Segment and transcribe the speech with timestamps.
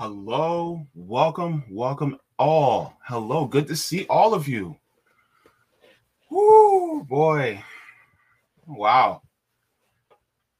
[0.00, 2.96] Hello, welcome, welcome all.
[3.04, 4.74] Hello, good to see all of you.
[6.30, 7.62] Whoo, boy.
[8.66, 9.20] Wow.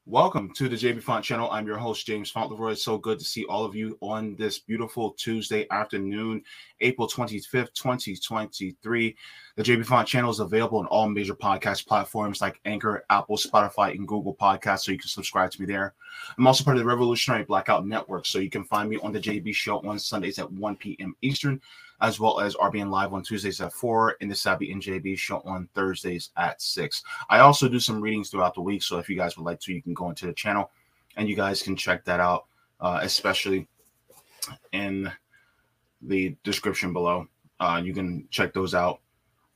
[0.07, 1.51] Welcome to the Jaybefaunt channel.
[1.51, 2.73] I'm your host, James Fauntleroy.
[2.73, 6.41] So good to see all of you on this beautiful Tuesday afternoon,
[6.79, 9.15] April 25th, 2023.
[9.57, 14.07] The Jaybefaunt channel is available on all major podcast platforms like Anchor, Apple, Spotify, and
[14.07, 15.93] Google Podcasts, so you can subscribe to me there.
[16.35, 19.19] I'm also part of the Revolutionary Blackout Network, so you can find me on the
[19.19, 21.15] JB Show on Sundays at 1 p.m.
[21.21, 21.61] Eastern
[22.01, 25.41] as well as RBN Live on Tuesdays at 4 and the Savvy and JB show
[25.45, 27.03] on Thursdays at 6.
[27.29, 28.83] I also do some readings throughout the week.
[28.83, 30.71] So if you guys would like to, you can go into the channel
[31.15, 32.45] and you guys can check that out,
[32.79, 33.67] uh, especially
[34.71, 35.11] in
[36.01, 37.27] the description below.
[37.59, 38.99] Uh, you can check those out.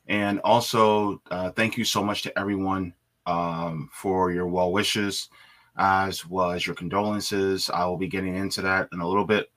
[0.07, 2.93] And also, uh, thank you so much to everyone
[3.25, 5.29] um, for your well wishes
[5.77, 7.69] as well as your condolences.
[7.69, 9.51] I will be getting into that in a little bit,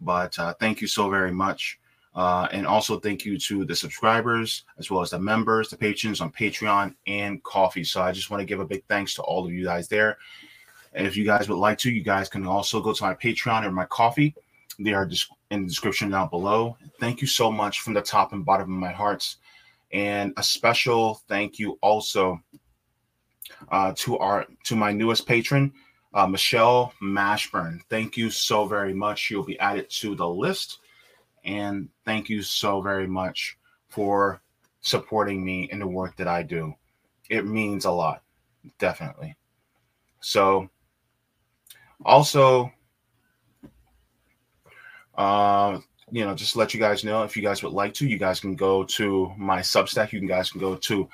[0.00, 1.78] but uh, thank you so very much.
[2.16, 6.22] Uh, and also thank you to the subscribers as well as the members, the patrons
[6.22, 7.82] on Patreon and Ko-fi.
[7.82, 10.16] So I just want to give a big thanks to all of you guys there.
[10.94, 13.66] And if you guys would like to, you guys can also go to my Patreon
[13.66, 14.34] or my Ko-fi.
[14.78, 15.08] They are
[15.50, 16.78] in the description down below.
[17.00, 19.36] Thank you so much from the top and bottom of my hearts.
[19.92, 22.40] And a special thank you also
[23.70, 25.70] uh, to our to my newest patron,
[26.14, 27.80] uh, Michelle Mashburn.
[27.90, 29.30] Thank you so very much.
[29.30, 30.78] You'll be added to the list
[31.46, 33.56] and thank you so very much
[33.88, 34.42] for
[34.80, 36.74] supporting me in the work that I do.
[37.30, 38.22] It means a lot,
[38.78, 39.36] definitely.
[40.20, 40.68] So,
[42.04, 42.72] also,
[45.16, 45.78] uh,
[46.10, 48.40] you know, just let you guys know if you guys would like to, you guys
[48.40, 50.12] can go to my Substack.
[50.12, 51.08] You guys can go to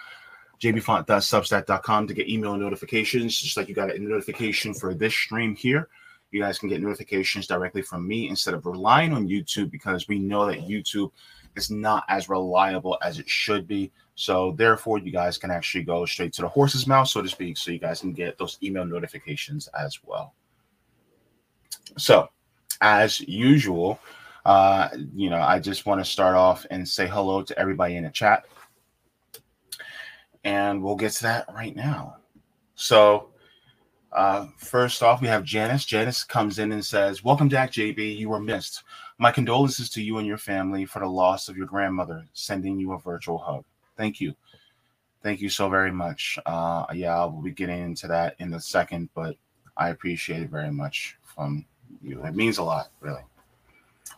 [0.60, 5.88] jaybefaunt.substack.com to get email notifications, just like you got a notification for this stream here
[6.32, 10.18] you guys can get notifications directly from me instead of relying on YouTube because we
[10.18, 11.10] know that YouTube
[11.56, 13.92] is not as reliable as it should be.
[14.14, 17.56] So therefore, you guys can actually go straight to the horse's mouth, so to speak,
[17.56, 20.34] so you guys can get those email notifications as well.
[21.98, 22.28] So,
[22.80, 23.98] as usual,
[24.44, 28.04] uh, you know, I just want to start off and say hello to everybody in
[28.04, 28.44] the chat.
[30.44, 32.16] And we'll get to that right now.
[32.74, 33.31] So,
[34.12, 35.84] uh, first off, we have Janice.
[35.84, 38.16] Janice comes in and says, Welcome back, JB.
[38.16, 38.82] You were missed.
[39.18, 42.26] My condolences to you and your family for the loss of your grandmother.
[42.32, 43.64] Sending you a virtual hug.
[43.96, 44.34] Thank you.
[45.22, 46.38] Thank you so very much.
[46.44, 49.36] Uh, yeah, I'll be getting into that in a second, but
[49.76, 51.64] I appreciate it very much from
[52.02, 52.22] you.
[52.24, 53.22] It means a lot, really.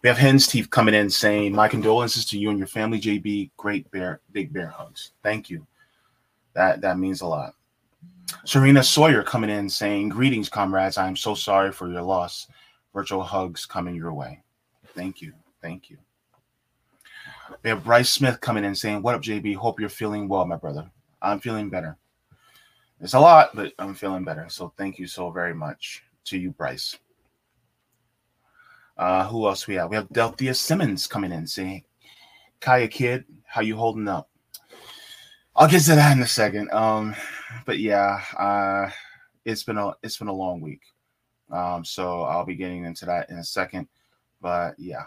[0.02, 3.50] We have Hen's Teeth coming in saying, My condolences to you and your family, JB.
[3.56, 5.12] Great bear, big bear hugs.
[5.22, 5.66] Thank you.
[6.54, 7.54] That that means a lot.
[8.44, 10.98] Serena Sawyer coming in saying, Greetings, comrades.
[10.98, 12.46] I am so sorry for your loss.
[12.92, 14.42] Virtual hugs coming your way.
[14.94, 15.32] Thank you.
[15.62, 15.96] Thank you.
[17.62, 19.56] We have Bryce Smith coming in saying, What up, JB?
[19.56, 20.90] Hope you're feeling well, my brother.
[21.22, 21.96] I'm feeling better.
[23.00, 24.46] It's a lot, but I'm feeling better.
[24.50, 26.98] So thank you so very much to you, Bryce.
[28.96, 29.88] Uh, who else we have?
[29.88, 31.84] We have Delthea Simmons coming in saying,
[32.60, 34.28] Kaya Kid, how you holding up?
[35.56, 36.70] I'll get to that in a second.
[36.72, 37.14] Um,
[37.66, 38.90] but yeah, uh,
[39.44, 40.82] it's been a it's been a long week.
[41.50, 43.88] Um, so I'll be getting into that in a second.
[44.40, 45.04] But yeah,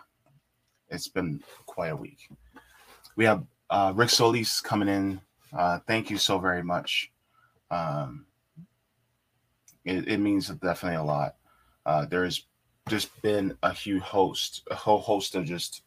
[0.90, 2.30] it's been quite a week.
[3.16, 5.22] We have uh, Rick Solis coming in.
[5.58, 7.12] Uh, thank you so very much.
[7.72, 8.26] Um,
[9.86, 11.36] it, it means definitely a lot.
[11.86, 12.46] Uh, there's
[12.90, 15.84] just been a huge host, a whole host of just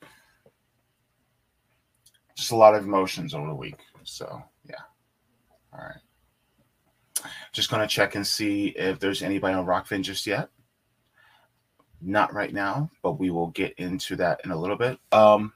[2.36, 3.78] just a lot of emotions over the week.
[4.04, 4.82] So yeah.
[5.72, 6.00] All right.
[7.52, 10.48] Just gonna check and see if there's anybody on Rokfin just yet.
[12.00, 14.98] Not right now, but we will get into that in a little bit.
[15.12, 15.52] Um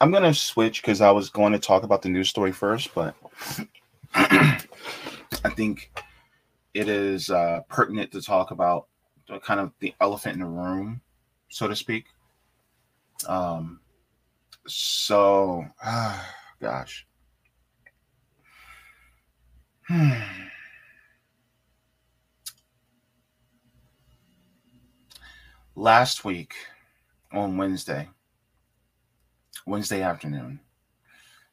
[0.00, 3.14] I'm gonna switch because I was going to talk about the news story first, but
[4.14, 5.90] I think
[6.74, 8.88] it is uh, pertinent to talk about
[9.42, 11.00] kind of the elephant in the room,
[11.48, 12.04] so to speak.
[13.26, 13.80] Um,
[14.66, 17.06] so, ah, gosh.
[25.76, 26.54] Last week
[27.32, 28.08] on Wednesday,
[29.64, 30.58] Wednesday afternoon,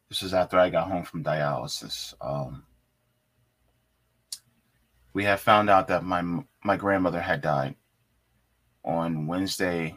[0.10, 2.16] this is after I got home from dialysis.
[2.22, 2.64] Um,
[5.14, 6.24] we had found out that my
[6.64, 7.76] my grandmother had died
[8.84, 9.96] on Wednesday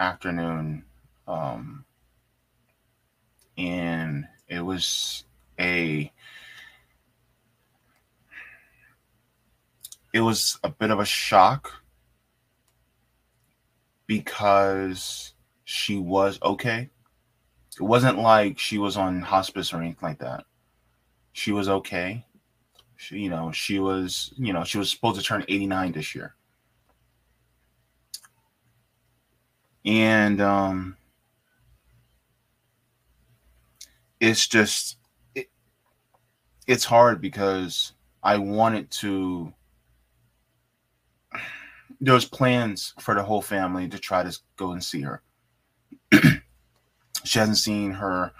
[0.00, 0.86] afternoon,
[1.28, 1.84] um,
[3.58, 5.24] and it was
[5.60, 6.10] a
[10.14, 11.82] it was a bit of a shock
[14.06, 16.88] because she was okay.
[17.76, 20.44] It wasn't like she was on hospice or anything like that.
[21.32, 22.24] She was okay.
[22.94, 26.36] She, you know, she was, you know, she was supposed to turn 89 this year.
[29.84, 30.96] And um
[34.20, 34.96] it's just
[35.34, 35.50] it,
[36.68, 39.52] it's hard because I wanted to
[42.00, 45.22] there was plans for the whole family to try to go and see her.
[47.24, 48.32] she hasn't seen her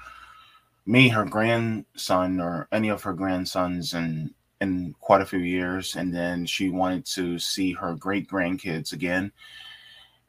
[0.86, 5.96] me, her grandson, or any of her grandsons and in quite a few years.
[5.96, 9.32] And then she wanted to see her great grandkids again.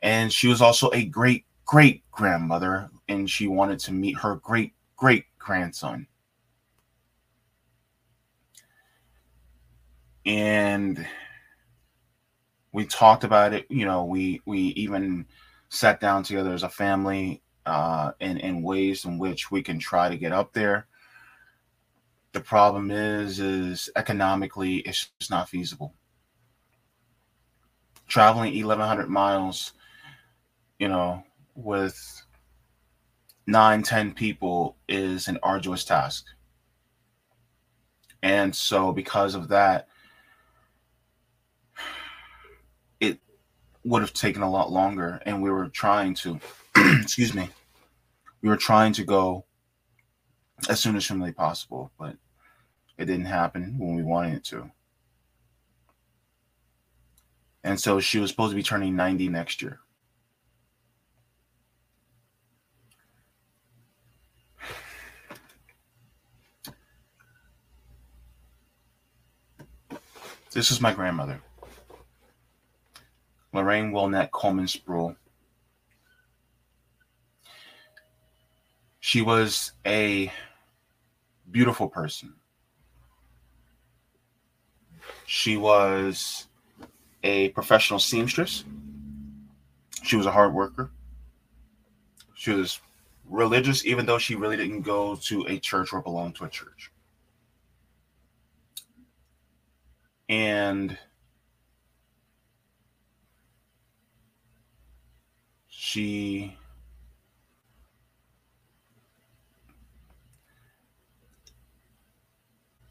[0.02, 4.74] And she was also a great great grandmother, and she wanted to meet her great
[4.96, 6.08] great grandson.
[10.26, 11.06] And
[12.76, 13.66] we talked about it.
[13.70, 15.26] You know, we we even
[15.70, 20.10] sat down together as a family uh, in in ways in which we can try
[20.10, 20.88] to get up there.
[22.34, 25.94] The problem is, is economically, it's just not feasible.
[28.08, 29.72] Traveling 1,100 miles,
[30.78, 31.24] you know,
[31.56, 32.22] with
[33.48, 36.26] nine, 10 people is an arduous task.
[38.22, 39.88] And so, because of that,
[43.00, 43.20] it
[43.86, 45.22] would have taken a lot longer.
[45.26, 46.40] And we were trying to,
[46.76, 47.50] excuse me,
[48.42, 49.46] we were trying to go
[50.68, 52.18] as soon as humanly possible, but
[52.98, 54.72] it didn't happen when we wanted it to.
[57.64, 59.80] And so she was supposed to be turning 90 next year.
[70.52, 71.42] This is my grandmother,
[73.56, 75.16] Lorraine Wilnett Coleman Sproul.
[79.00, 80.32] She was a
[81.50, 82.34] beautiful person.
[85.26, 86.48] She was
[87.24, 88.66] a professional seamstress.
[90.04, 90.92] She was a hard worker.
[92.34, 92.82] She was
[93.30, 96.92] religious, even though she really didn't go to a church or belong to a church.
[100.28, 100.98] And
[105.96, 106.58] she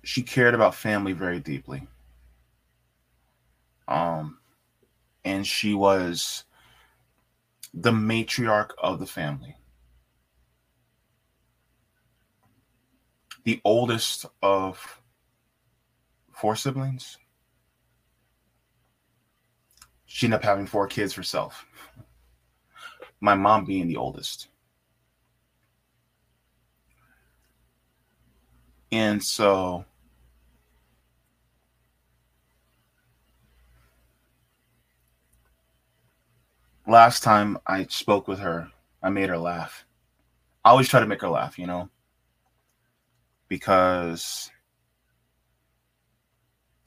[0.02, 1.86] she cared about family very deeply.
[3.86, 4.38] Um,
[5.22, 6.44] and she was
[7.74, 9.54] the matriarch of the family.
[13.44, 15.02] The oldest of
[16.32, 17.18] four siblings.
[20.06, 21.66] She ended up having four kids herself.
[23.24, 24.48] My mom being the oldest.
[28.92, 29.86] And so
[36.86, 38.68] last time I spoke with her,
[39.02, 39.86] I made her laugh.
[40.62, 41.88] I always try to make her laugh, you know,
[43.48, 44.50] because,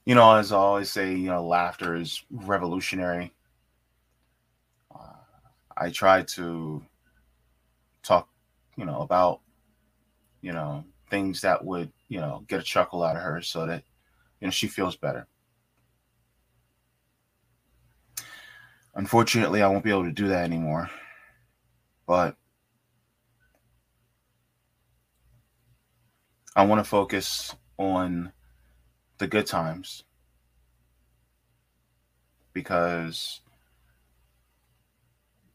[0.05, 3.33] you know, as I always say, you know, laughter is revolutionary.
[5.79, 6.83] I try to
[8.03, 8.29] talk,
[8.75, 9.41] you know, about,
[10.41, 13.83] you know, things that would, you know, get a chuckle out of her so that,
[14.39, 15.27] you know, she feels better.
[18.95, 20.89] Unfortunately, I won't be able to do that anymore.
[22.07, 22.35] But
[26.55, 28.31] I want to focus on
[29.19, 30.03] the good times
[32.53, 33.41] because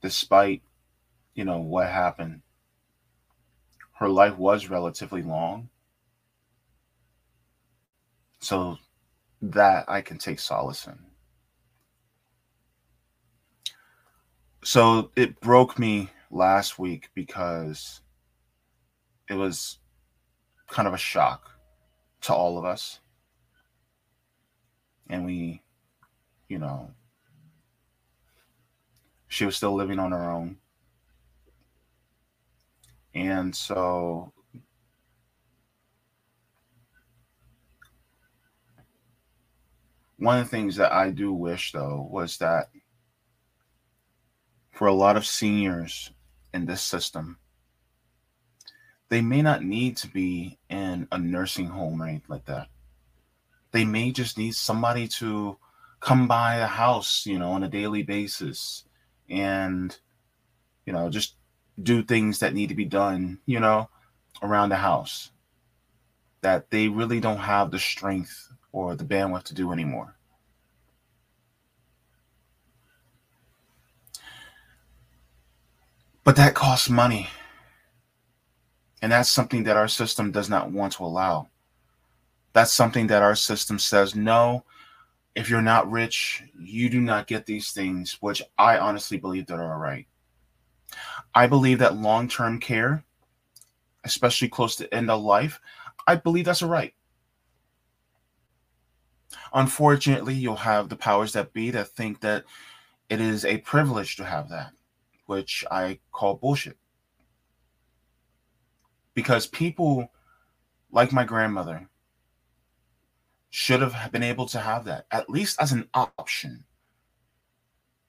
[0.03, 0.63] despite
[1.35, 2.43] you know what happened.
[3.95, 5.69] Her life was relatively long.
[8.41, 8.77] So
[9.41, 10.99] that i can take solace in.
[14.65, 18.01] So it broke me last week because
[19.29, 19.79] it was
[20.69, 21.51] kind of a shock
[22.23, 23.01] to all of us.
[25.09, 25.63] And we
[26.49, 26.91] you know
[29.33, 30.57] she was still living on her own
[33.15, 34.33] and so
[40.19, 42.69] one of the things that I do wish though was that
[44.73, 46.11] for a lot of seniors
[46.55, 47.39] in this system,
[49.09, 52.69] they may not need to be in a nursing home or anything like that.
[53.71, 55.59] They may just need somebody to
[56.01, 58.85] come by the house, you know, on a daily basis
[59.33, 59.99] and,
[60.87, 61.37] you know, just
[61.83, 63.89] do things that need to be done, you know,
[64.43, 65.31] around the house
[66.43, 70.15] that they really don't have the strength or the bandwidth to do anymore.
[76.25, 77.29] But that costs money.
[79.01, 81.49] And that's something that our system does not want to allow.
[82.53, 84.65] That's something that our system says, no,
[85.35, 89.59] if you're not rich, you do not get these things, which I honestly believe that
[89.59, 90.07] are a right.
[91.35, 93.05] I believe that long term care,
[94.05, 95.61] especially close to end of life,
[96.07, 96.95] I believe that's a right.
[99.55, 102.45] Unfortunately, you'll have the powers that be that think that
[103.09, 104.73] it is a privilege to have that,
[105.27, 106.77] which I call bullshit.
[109.15, 110.11] Because people
[110.91, 111.89] like my grandmother
[113.53, 116.65] should have been able to have that, at least as an option.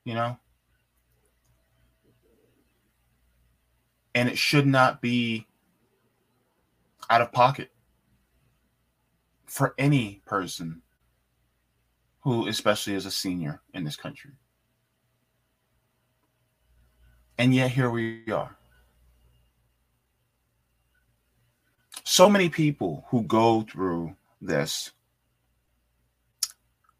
[0.03, 0.37] You know?
[4.15, 5.47] and it should not be
[7.09, 7.71] out of pocket
[9.45, 10.81] for any person
[12.21, 14.31] who especially is a senior in this country
[17.37, 18.55] and yet here we are
[22.03, 24.91] so many people who go through this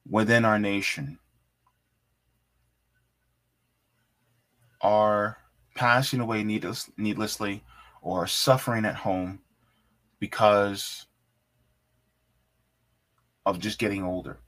[0.09, 1.17] within our nation
[4.81, 5.37] are
[5.75, 7.63] passing away needless, needlessly
[8.01, 9.39] or suffering at home
[10.19, 11.07] because
[13.45, 14.39] of just getting older.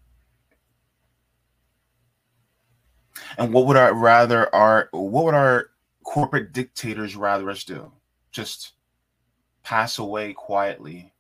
[3.38, 5.68] And what would our rather our what would our
[6.04, 7.92] corporate dictators rather us do?
[8.32, 8.74] Just
[9.64, 11.14] pass away quietly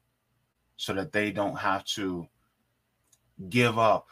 [0.77, 2.27] so that they don't have to
[3.49, 4.07] give up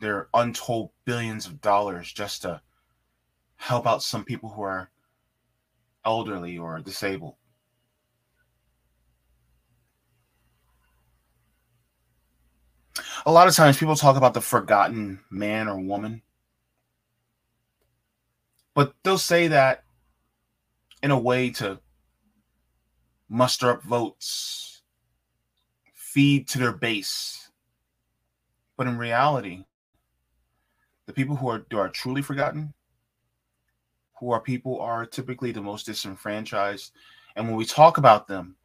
[0.00, 2.60] their untold billions of dollars just to
[3.56, 4.90] help out some people who are
[6.04, 7.36] elderly or disabled.
[13.24, 16.22] A lot of times people talk about the forgotten man or woman,
[18.74, 19.84] but they'll say that
[21.02, 21.80] in a way to
[23.28, 24.82] muster up votes,
[25.92, 27.50] feed to their base.
[28.76, 29.64] But in reality,
[31.06, 32.74] the people who are, who are truly forgotten
[34.18, 36.92] who are people are typically the most disenfranchised.
[37.34, 38.56] And when we talk about them,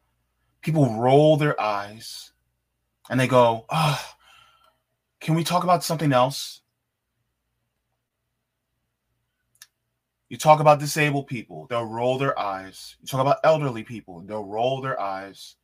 [0.62, 2.32] people roll their eyes
[3.10, 4.14] and they go, oh,
[5.20, 6.60] can we talk about something else?
[10.30, 12.96] You talk about disabled people, they'll roll their eyes.
[13.00, 15.56] You talk about elderly people, they'll roll their eyes.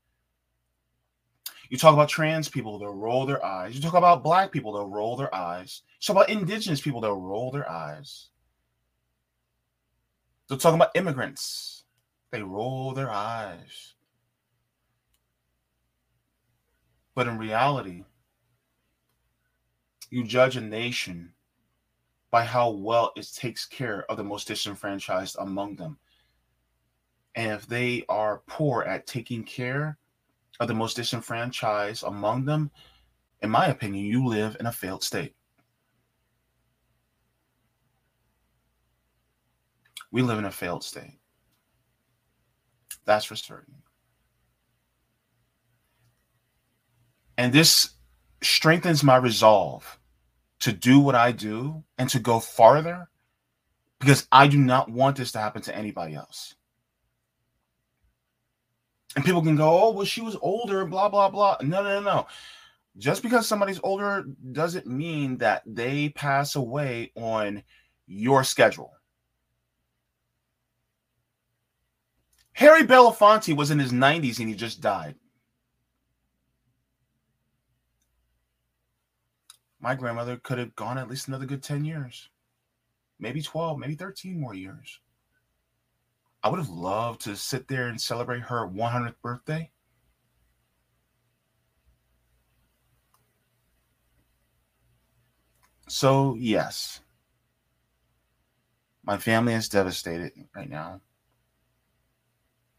[1.68, 3.74] You talk about trans people, they'll roll their eyes.
[3.74, 5.82] You talk about black people, they'll roll their eyes.
[6.00, 8.28] You talk about indigenous people, they'll roll their eyes.
[10.48, 11.84] They're talking about immigrants.
[12.30, 13.94] They roll their eyes.
[17.14, 18.04] But in reality,
[20.10, 21.32] you judge a nation
[22.30, 25.98] by how well it takes care of the most disenfranchised among them.
[27.34, 29.97] And if they are poor at taking care
[30.60, 32.70] of the most disenfranchised among them,
[33.42, 35.34] in my opinion, you live in a failed state.
[40.10, 41.18] We live in a failed state.
[43.04, 43.74] That's for certain.
[47.36, 47.90] And this
[48.42, 49.98] strengthens my resolve
[50.60, 53.08] to do what I do and to go farther
[54.00, 56.54] because I do not want this to happen to anybody else.
[59.16, 61.56] And people can go, oh, well, she was older, blah, blah, blah.
[61.62, 62.26] No, no, no, no.
[62.98, 67.62] Just because somebody's older doesn't mean that they pass away on
[68.06, 68.92] your schedule.
[72.52, 75.14] Harry Belafonte was in his 90s and he just died.
[79.80, 82.30] My grandmother could have gone at least another good 10 years,
[83.20, 84.98] maybe 12, maybe 13 more years.
[86.42, 89.70] I would have loved to sit there and celebrate her 100th birthday.
[95.88, 97.00] So, yes,
[99.02, 101.00] my family is devastated right now.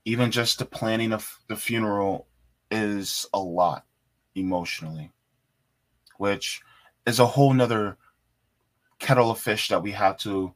[0.05, 2.27] Even just the planning of the funeral
[2.71, 3.85] is a lot
[4.35, 5.11] emotionally,
[6.17, 6.61] which
[7.05, 7.97] is a whole nother
[8.99, 10.53] kettle of fish that we have to,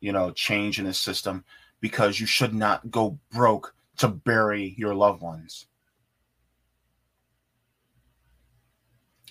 [0.00, 1.44] you know, change in the system
[1.86, 5.68] because you should not go broke to bury your loved ones.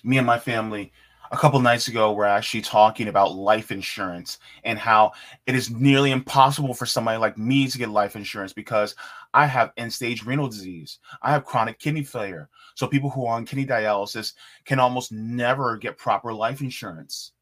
[0.02, 0.90] Me and my family
[1.30, 5.12] a couple nights ago were actually talking about life insurance and how
[5.44, 8.94] it is nearly impossible for somebody like me to get life insurance because
[9.34, 10.98] I have end stage renal disease.
[11.20, 12.48] I have chronic kidney failure.
[12.74, 14.32] So people who are on kidney dialysis
[14.64, 17.32] can almost never get proper life insurance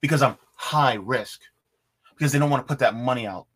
[0.00, 1.42] because I'm high risk
[2.16, 3.48] because they don't want to put that money out.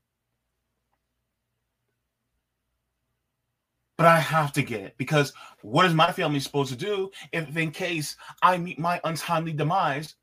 [4.01, 7.57] But I have to get it because what is my family supposed to do if,
[7.59, 10.17] in case I meet my untimely demise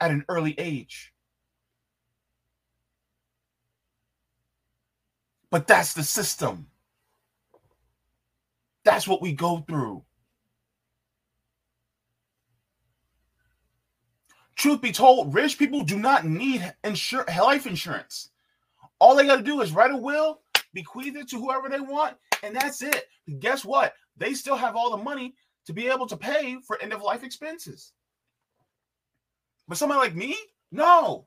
[0.00, 1.14] at an early age?
[5.50, 6.68] But that's the system.
[8.84, 10.04] That's what we go through.
[14.56, 18.30] Truth be told, rich people do not need insur- life insurance.
[19.00, 20.40] All they got to do is write a will,
[20.74, 23.06] bequeath it to whoever they want, and that's it.
[23.38, 23.94] Guess what?
[24.16, 25.34] They still have all the money
[25.66, 27.92] to be able to pay for end of life expenses.
[29.68, 30.36] But somebody like me,
[30.72, 31.26] no.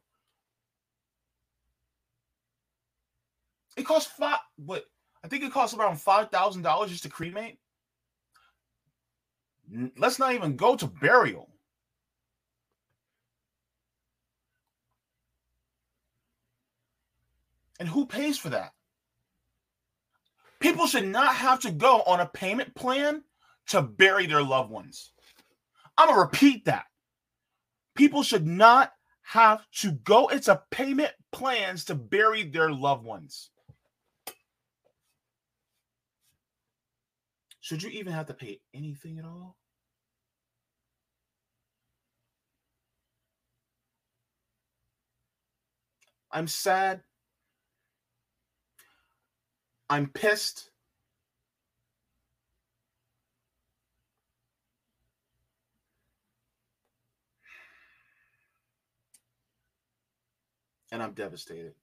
[3.78, 4.39] It costs five.
[4.58, 4.86] What
[5.23, 7.58] I think it costs around five thousand dollars just to cremate.
[9.97, 11.49] Let's not even go to burial.
[17.80, 18.73] And who pays for that?
[20.63, 23.21] People should not have to go on a payment plan
[23.67, 25.12] to bury their loved ones.
[25.97, 26.86] I'm going to repeat that.
[27.95, 33.49] People should not have to go into payment plans to bury their loved ones.
[37.60, 39.58] Should you even have to pay anything at all?
[46.32, 47.02] I'm sad
[49.89, 50.69] I'm pissed.
[60.91, 61.74] And I'm devastated.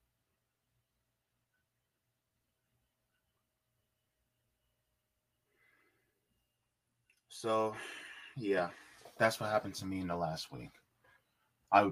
[7.28, 7.74] So,
[8.36, 8.68] yeah,
[9.18, 10.70] that's what happened to me in the last week.
[11.72, 11.90] I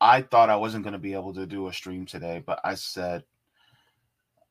[0.00, 2.74] I thought I wasn't going to be able to do a stream today, but I
[2.74, 3.24] said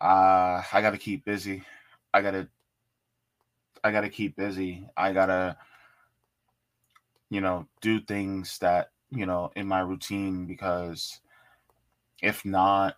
[0.02, 1.64] uh I gotta keep busy.
[2.14, 2.48] I gotta
[3.84, 4.88] I gotta keep busy.
[4.96, 5.58] I gotta
[7.30, 11.20] you know do things that you know in my routine because
[12.22, 12.98] if not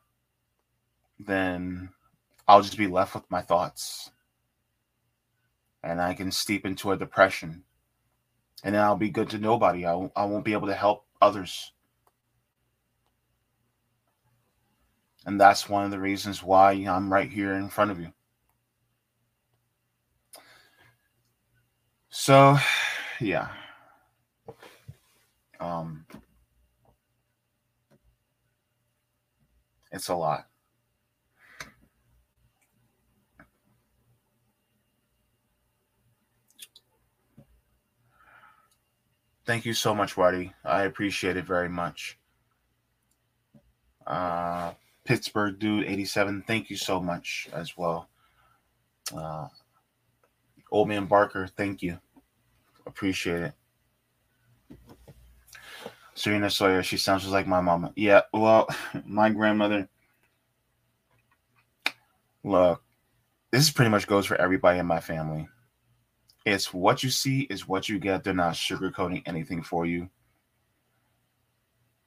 [1.19, 1.89] then
[2.47, 4.12] I'll just be left with my thoughts
[5.83, 7.63] and I can steep into a depression
[8.63, 9.85] and then I'll be good to nobody.
[9.85, 11.71] I I won't be able to help others.
[15.29, 18.11] And that's one of the reasons why I'm right here in front of you.
[22.09, 22.57] So,
[23.19, 23.49] yeah.
[25.59, 26.07] Um,
[29.91, 30.47] it's a lot.
[39.45, 40.53] Thank you so much, Waddy.
[40.65, 42.17] I appreciate it very much.
[44.07, 44.71] Uh,
[45.10, 46.43] Pittsburgh dude 87.
[46.45, 48.10] Thank you so much as well.
[49.12, 49.48] Uh,
[50.72, 51.98] Old Man Barker, thank you.
[52.86, 54.78] Appreciate it.
[56.13, 57.91] Serena Sawyer, she sounds just like my mama.
[57.95, 58.69] Yeah, well,
[59.04, 59.89] my grandmother.
[62.43, 62.84] Look,
[63.50, 65.50] this pretty much goes for everybody in my family.
[66.45, 68.24] It's what you see is what you get.
[68.24, 70.08] They're not sugarcoating anything for you.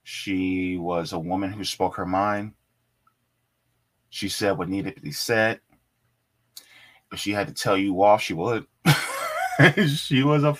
[0.05, 2.53] She was a woman who spoke her mind.
[4.12, 5.61] She said what needed to be said.
[7.11, 8.66] If she had to tell you off, she would.
[9.87, 10.55] she was a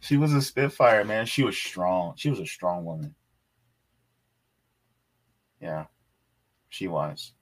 [0.00, 1.24] she was a spitfire, man.
[1.24, 2.14] She was strong.
[2.16, 3.14] She was a strong woman.
[5.60, 5.84] Yeah,
[6.68, 7.32] she was.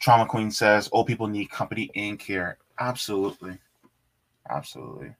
[0.00, 2.58] Trauma Queen says old people need company and care.
[2.78, 3.56] Absolutely.
[4.50, 5.14] Absolutely.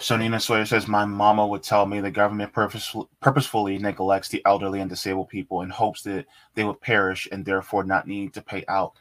[0.00, 4.88] Serena Sawyer says, My mama would tell me the government purposefully, neglects the elderly and
[4.88, 8.94] disabled people in hopes that they would perish and therefore not need to pay out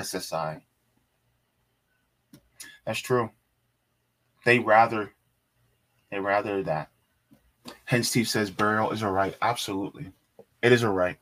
[0.00, 0.62] SSI.
[2.86, 3.30] That's true.
[4.46, 5.12] They rather,
[6.10, 6.88] they rather that.
[7.84, 9.36] Hen's Teeth says burial is a right.
[9.42, 10.10] Absolutely.
[10.62, 11.18] It is a right.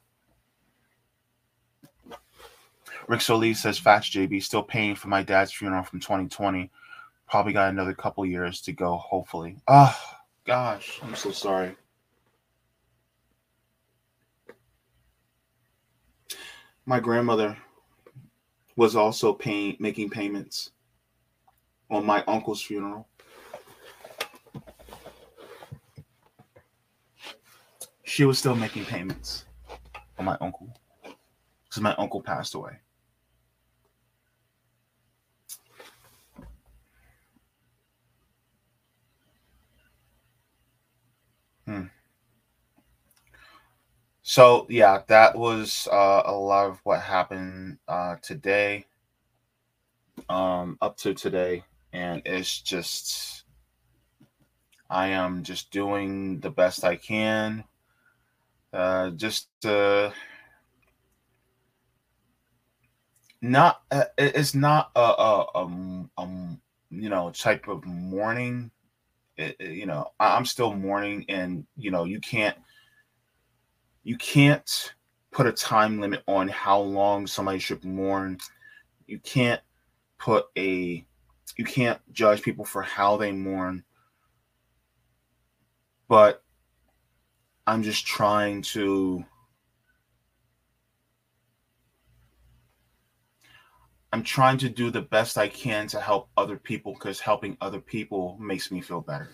[3.08, 6.70] Rick Solis says, Facts, JB, still paying for my dad's funeral from 2020
[7.28, 9.56] probably got another couple years to go, hopefully.
[9.68, 9.96] Oh,
[10.44, 11.76] gosh, I'm so sorry.
[16.84, 17.56] My grandmother
[18.76, 20.70] was also paying, making payments
[21.90, 23.08] on my uncle's funeral.
[28.04, 29.46] She was still making payments
[30.18, 30.72] on my uncle
[31.68, 32.78] because my uncle passed away.
[44.28, 48.86] So yeah, that was uh, a lot of what happened uh, today,
[50.28, 51.62] um, up to today,
[51.92, 53.44] and it's just
[54.90, 57.62] I am just doing the best I can,
[58.72, 59.46] uh, just
[63.40, 66.28] not uh, it's not a, a, a, a
[66.90, 68.72] you know type of mourning.
[69.36, 72.56] It, it, you know I, i'm still mourning and you know you can't
[74.06, 74.94] you can't
[75.32, 78.38] put a time limit on how long somebody should mourn
[79.08, 79.60] you can't
[80.16, 81.04] put a
[81.56, 83.82] you can't judge people for how they mourn
[86.08, 86.44] but
[87.66, 89.24] i'm just trying to
[94.12, 97.80] I'm trying to do the best I can to help other people because helping other
[97.80, 99.28] people makes me feel better.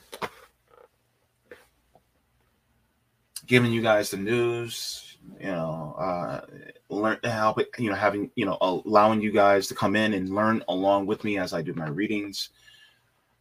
[3.47, 6.41] Giving you guys the news, you know, uh,
[6.89, 10.63] learn help you know, having, you know, allowing you guys to come in and learn
[10.69, 12.51] along with me as I do my readings,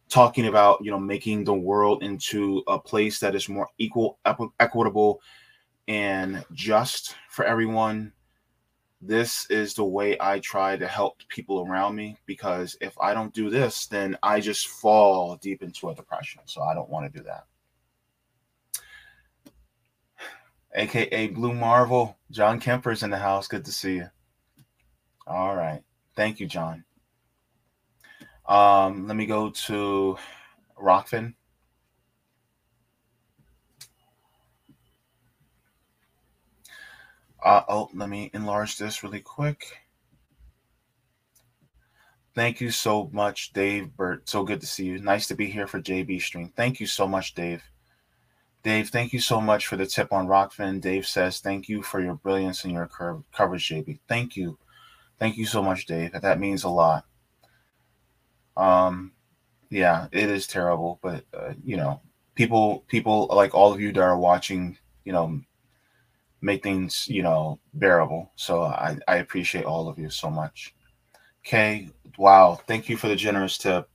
[0.08, 4.18] talking about, you know, making the world into a place that is more equal,
[4.58, 5.20] equitable,
[5.86, 8.12] and just for everyone
[9.02, 13.34] this is the way I try to help people around me because if I don't
[13.34, 16.42] do this, then I just fall deep into a depression.
[16.44, 17.46] So I don't want to do that.
[20.74, 23.46] AKA Blue Marvel, John Kemper's in the house.
[23.48, 24.08] Good to see you.
[25.26, 25.82] All right.
[26.16, 26.84] Thank you, John.
[28.46, 30.16] Um, let me go to
[30.80, 31.34] Rokfin.
[37.44, 39.66] Uh, oh, let me enlarge this really quick.
[42.34, 44.28] Thank you so much, Dave Burt.
[44.28, 44.98] So good to see you.
[44.98, 46.52] Nice to be here for JB Stream.
[46.56, 47.62] Thank you so much, Dave.
[48.62, 50.80] Dave, thank you so much for the tip on Rokfin.
[50.80, 52.88] Dave says, Thank you for your brilliance and your
[53.32, 54.00] coverage, JB.
[54.08, 54.58] Thank you.
[55.18, 56.12] Thank you so much, Dave.
[56.12, 57.04] That means a lot.
[58.56, 59.12] Um,
[59.70, 62.00] yeah, it is terrible, but uh, you know,
[62.34, 65.40] people, people like all of you that are watching, you know,
[66.40, 68.32] make things, you know, bearable.
[68.36, 70.74] So I, I appreciate all of you so much.
[71.44, 72.60] Kay, Wow.
[72.66, 73.88] Thank you for the generous tip.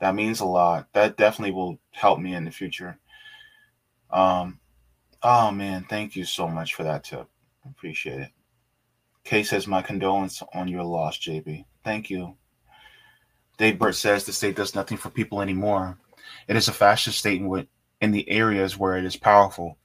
[0.00, 0.88] That means a lot.
[0.94, 2.98] That definitely will help me in the future.
[4.12, 4.58] Um,
[5.22, 7.26] oh man, thank you so much for that tip.
[7.64, 8.30] Appreciate it.
[9.24, 11.64] Kay says, My condolence on your loss, JB.
[11.84, 12.36] Thank you.
[13.58, 15.98] Dave Burt says the state does nothing for people anymore.
[16.48, 19.78] It is a fascist state in, the areas where it is powerful.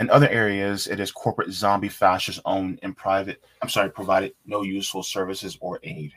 [0.00, 4.62] In other areas, it is corporate zombie fascists owned and private, I'm sorry, provided no
[4.62, 6.12] useful services or aid.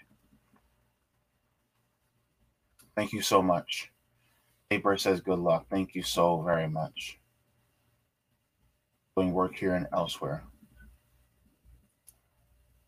[2.95, 3.91] Thank you so much.
[4.69, 5.65] Dave Paper says good luck.
[5.69, 7.19] Thank you so very much.
[9.17, 10.43] Doing work here and elsewhere.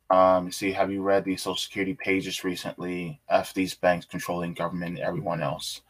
[0.10, 3.20] Um, see, have you read the Social Security pages recently?
[3.30, 5.82] F these banks controlling government and everyone else.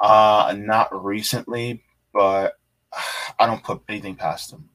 [0.00, 1.82] Uh, not recently,
[2.12, 2.58] but
[3.38, 4.68] I don't put anything past them.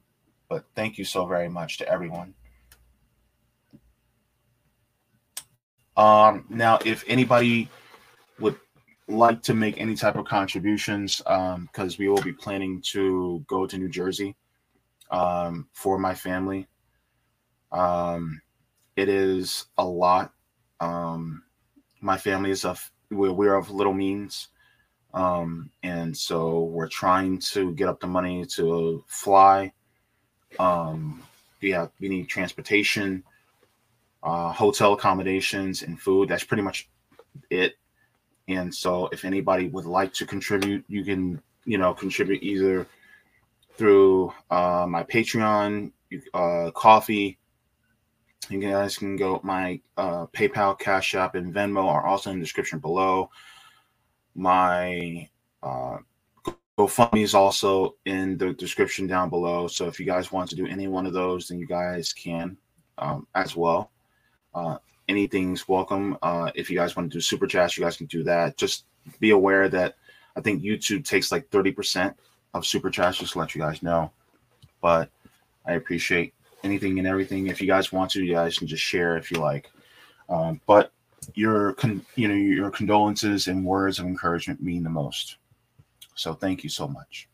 [0.48, 2.34] But thank you so very much to everyone.
[5.96, 7.70] Um, now, if anybody
[8.38, 8.58] would
[9.08, 13.66] like to make any type of contributions because um, we will be planning to go
[13.66, 14.36] to New Jersey
[15.10, 16.66] um, for my family.
[17.72, 18.40] Um,
[18.96, 20.32] it is a lot.
[20.80, 21.42] Um,
[22.00, 24.48] my family is of we're, we're of little means,
[25.14, 29.72] um, and so we're trying to get up the money to fly.
[30.58, 31.22] Um,
[31.62, 33.22] we have we need transportation,
[34.22, 36.28] uh, hotel accommodations, and food.
[36.28, 36.88] That's pretty much
[37.50, 37.74] it.
[38.48, 42.86] And so, if anybody would like to contribute, you can you know contribute either
[43.76, 45.92] through uh, my Patreon,
[46.34, 47.36] uh, Ko-fi.
[48.48, 49.40] You guys can go.
[49.42, 53.30] My uh, PayPal, Cash App, and Venmo are also in the description below.
[54.34, 55.28] My
[55.62, 55.98] uh,
[56.78, 59.66] GoFundMe is also in the description down below.
[59.66, 62.56] So if you guys want to do any one of those, then you guys can
[62.98, 63.90] um, as well.
[64.54, 64.76] Uh,
[65.08, 66.16] anything's welcome.
[66.22, 68.56] Uh, if you guys want to do super chats, you guys can do that.
[68.56, 68.84] Just
[69.20, 69.96] be aware that
[70.36, 72.14] I think YouTube takes like 30%
[72.54, 74.10] of super chats, just to let you guys know.
[74.80, 75.10] But
[75.66, 77.46] I appreciate anything and everything.
[77.46, 79.70] If you guys want to, you guys can just share if you like.
[80.28, 80.92] Um, but
[81.34, 85.36] your con- you know your condolences and words of encouragement mean the most.
[86.14, 87.28] So thank you so much.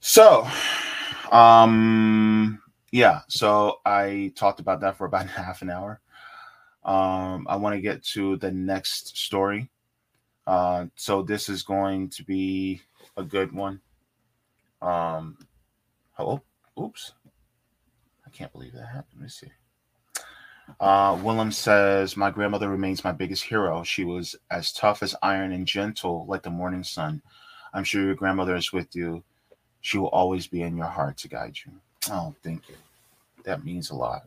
[0.00, 0.46] So,
[1.32, 2.62] um,
[2.92, 3.22] yeah.
[3.28, 6.00] So I talked about that for about half an hour.
[6.84, 9.68] Um, I want to get to the next story.
[10.48, 12.80] Uh, so this is going to be
[13.18, 13.78] a good one.
[14.80, 15.36] Um,
[16.18, 16.40] oh,
[16.80, 17.12] oops.
[18.26, 19.16] I can't believe that happened.
[19.16, 19.52] Let me see.
[20.80, 23.82] Uh, Willem says, My grandmother remains my biggest hero.
[23.82, 27.20] She was as tough as iron and gentle like the morning sun.
[27.74, 29.22] I'm sure your grandmother is with you.
[29.82, 31.72] She will always be in your heart to guide you.
[32.10, 32.76] Oh, thank you.
[33.44, 34.22] That means a lot.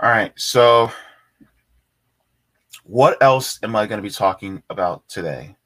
[0.00, 0.32] All right.
[0.36, 0.92] So
[2.84, 5.56] what else am I going to be talking about today?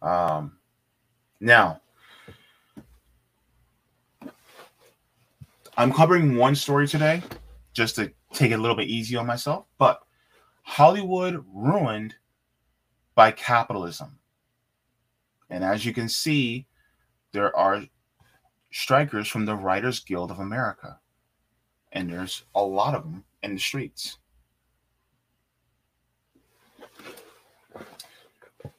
[0.00, 0.58] Um,
[1.40, 1.80] now,
[5.76, 7.22] I'm covering one story today
[7.72, 10.02] just to take it a little bit easy on myself, but
[10.62, 12.14] Hollywood ruined
[13.14, 14.18] by capitalism.
[15.50, 16.66] And as you can see,
[17.32, 17.84] there are
[18.70, 21.00] strikers from the Writers Guild of America,
[21.92, 24.18] and there's a lot of them in the streets.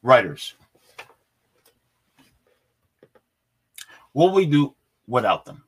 [0.01, 0.55] Writers.
[4.13, 4.75] What we do
[5.07, 5.63] without them?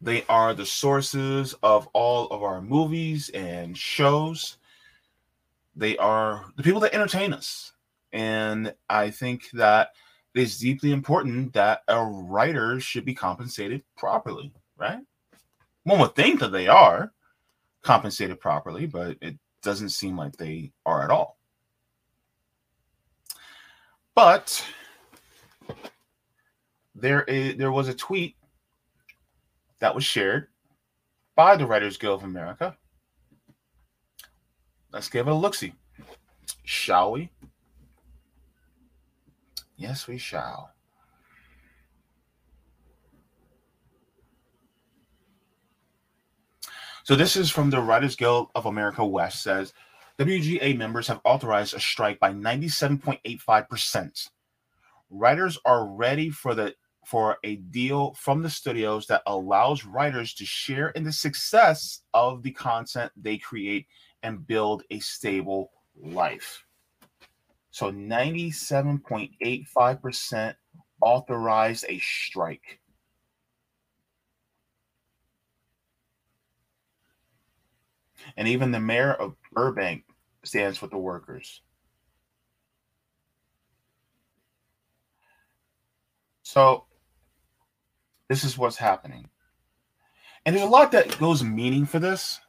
[0.00, 4.58] They are the sources of all of our movies and shows.
[5.76, 7.72] They are the people that entertain us.
[8.12, 9.92] And I think that
[10.34, 15.00] it's deeply important that our writers should be compensated properly, right?
[15.84, 17.12] One would think that they are
[17.82, 21.38] compensated properly, but it doesn't seem like they are at all.
[24.14, 24.64] But
[26.94, 28.36] there is there was a tweet
[29.78, 30.48] that was shared
[31.34, 32.76] by the Writers Guild of America.
[34.92, 35.72] Let's give it a look see.
[36.64, 37.30] Shall we?
[39.76, 40.70] Yes, we shall.
[47.04, 49.72] So this is from the Writers Guild of America West says
[50.18, 54.28] WGA members have authorized a strike by 97.85%.
[55.10, 60.44] Writers are ready for the for a deal from the studios that allows writers to
[60.44, 63.88] share in the success of the content they create
[64.22, 66.64] and build a stable life.
[67.70, 70.54] So 97.85%
[71.00, 72.78] authorized a strike.
[78.36, 80.04] And even the mayor of Burbank
[80.44, 81.62] stands with the workers.
[86.42, 86.84] So
[88.28, 89.28] this is what's happening.
[90.44, 92.40] And there's a lot that goes meaning for this,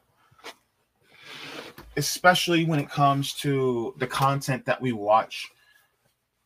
[1.96, 5.48] especially when it comes to the content that we watch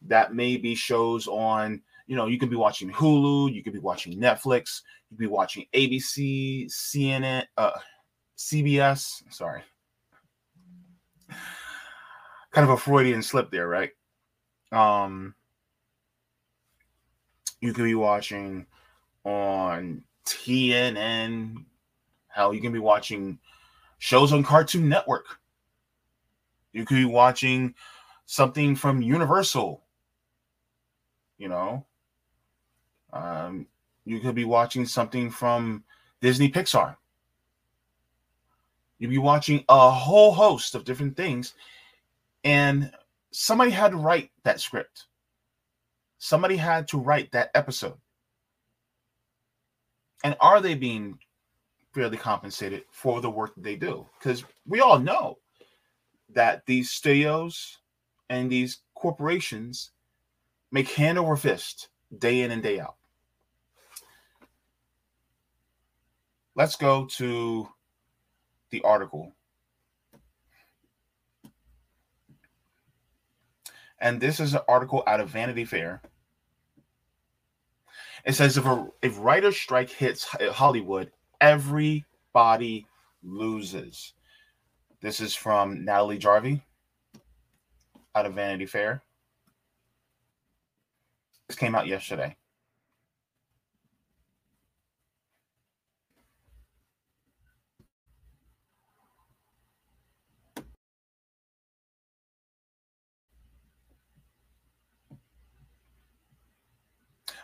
[0.02, 3.78] that may be shows on, you know, you could be watching Hulu, you could be
[3.78, 7.72] watching Netflix, you could be watching ABC, CNN, uh,
[8.38, 9.62] CBS, sorry,
[11.28, 13.90] kind of a Freudian slip there, right?
[14.70, 15.34] Um,
[17.60, 18.66] you could be watching
[19.24, 21.64] on TNN.
[22.28, 23.40] Hell, you can be watching
[23.98, 25.26] shows on Cartoon Network.
[26.72, 27.74] You could be watching
[28.26, 29.82] something from Universal.
[31.38, 31.86] You know,
[33.12, 33.66] um,
[34.04, 35.82] you could be watching something from
[36.20, 36.96] Disney Pixar.
[38.98, 41.54] You'd be watching a whole host of different things,
[42.44, 42.92] and
[43.30, 45.06] somebody had to write that script.
[46.18, 47.98] Somebody had to write that episode.
[50.24, 51.18] And are they being
[51.94, 54.06] fairly compensated for the work that they do?
[54.18, 55.38] Because we all know
[56.30, 57.78] that these studios
[58.28, 59.92] and these corporations
[60.70, 62.96] make hand over fist day in and day out.
[66.54, 67.68] Let's go to
[68.70, 69.32] the article.
[74.00, 76.00] And this is an article out of Vanity Fair.
[78.24, 82.86] It says if a if writer strike hits Hollywood, everybody
[83.22, 84.12] loses.
[85.00, 86.60] This is from Natalie Jarvey
[88.14, 89.02] out of Vanity Fair.
[91.48, 92.36] This came out yesterday.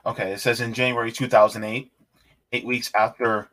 [0.07, 1.91] Okay, it says in January 2008,
[2.53, 3.49] eight weeks after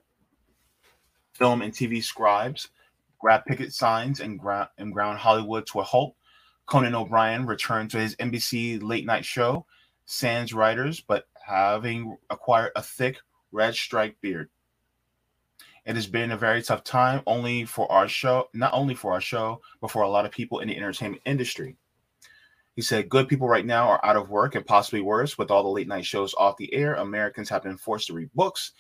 [1.34, 2.70] film and TV scribes
[3.20, 6.16] grabbed picket signs and, gra- and ground Hollywood to a halt,
[6.66, 9.66] Conan O'Brien returned to his NBC late night show,
[10.06, 13.18] Sans Writers, but having acquired a thick
[13.52, 14.50] red striped beard.
[15.86, 19.22] It has been a very tough time only for our show, not only for our
[19.22, 21.78] show, but for a lot of people in the entertainment industry.
[22.76, 25.38] He said, Good people right now are out of work and possibly worse.
[25.38, 28.30] With all the late night shows off the air, Americans have been forced to read
[28.34, 28.72] books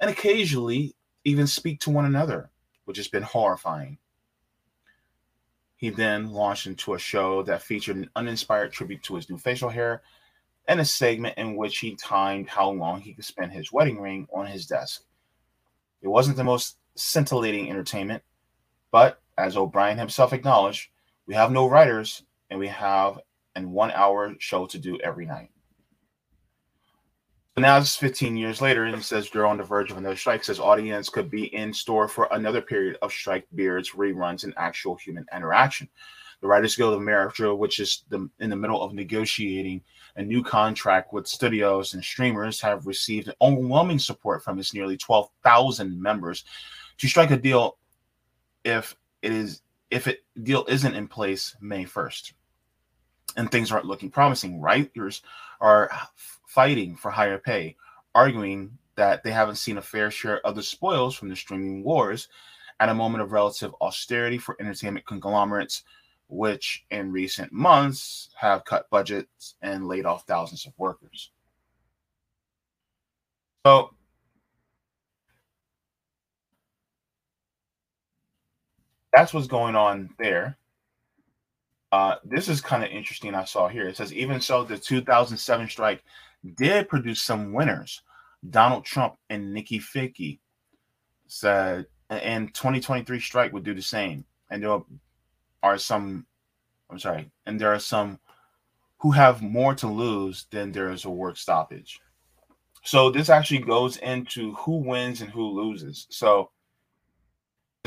[0.00, 0.94] and occasionally
[1.24, 2.50] even speak to one another,
[2.84, 3.98] which has been horrifying.
[5.76, 9.68] He then launched into a show that featured an uninspired tribute to his new facial
[9.68, 10.02] hair
[10.66, 14.26] and a segment in which he timed how long he could spend his wedding ring
[14.34, 15.04] on his desk.
[16.02, 18.22] It wasn't the most scintillating entertainment,
[18.90, 20.90] but as O'Brien himself acknowledged,
[21.26, 23.20] we have no writers and we have
[23.58, 25.50] and one hour show to do every night.
[27.56, 30.14] So now it's 15 years later, and it says they're on the verge of another
[30.14, 30.44] strike.
[30.44, 34.94] Says audience could be in store for another period of strike beards, reruns, and actual
[34.94, 35.88] human interaction.
[36.40, 39.82] The Writers Guild of America, which is the, in the middle of negotiating
[40.14, 46.00] a new contract with studios and streamers, have received overwhelming support from its nearly 12,000
[46.00, 46.44] members
[46.98, 47.76] to strike a deal
[48.64, 52.34] if it is if it deal isn't in place May 1st
[53.38, 54.60] and things aren't looking promising.
[54.60, 55.22] Writers
[55.60, 55.90] are
[56.44, 57.76] fighting for higher pay,
[58.14, 62.28] arguing that they haven't seen a fair share of the spoils from the streaming wars
[62.80, 65.84] at a moment of relative austerity for entertainment conglomerates,
[66.28, 71.30] which in recent months have cut budgets and laid off thousands of workers.
[73.64, 73.94] So,
[79.12, 80.57] that's what's going on there.
[81.90, 83.34] Uh, this is kind of interesting.
[83.34, 83.88] I saw here.
[83.88, 86.04] It says even so, the 2007 strike
[86.56, 88.02] did produce some winners.
[88.48, 90.38] Donald Trump and Nikki Finke
[91.26, 94.24] said, and 2023 strike would do the same.
[94.50, 94.80] And there
[95.62, 96.26] are some,
[96.90, 98.18] I'm sorry, and there are some
[98.98, 102.00] who have more to lose than there is a work stoppage.
[102.84, 106.06] So this actually goes into who wins and who loses.
[106.10, 106.50] So,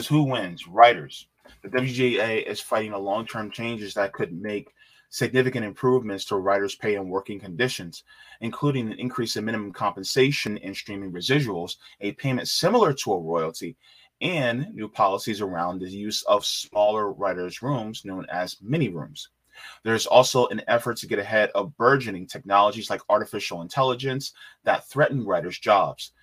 [0.09, 0.67] who wins?
[0.67, 1.27] Writers
[1.61, 4.73] the WGA is fighting a long-term changes that could make
[5.09, 8.03] significant improvements to writers' pay and working conditions,
[8.39, 13.75] including an increase in minimum compensation and streaming residuals, a payment similar to a royalty,
[14.21, 19.29] and new policies around the use of smaller writers' rooms known as mini rooms.
[19.83, 24.33] There's also an effort to get ahead of burgeoning technologies like artificial intelligence
[24.63, 26.13] that threaten writers' jobs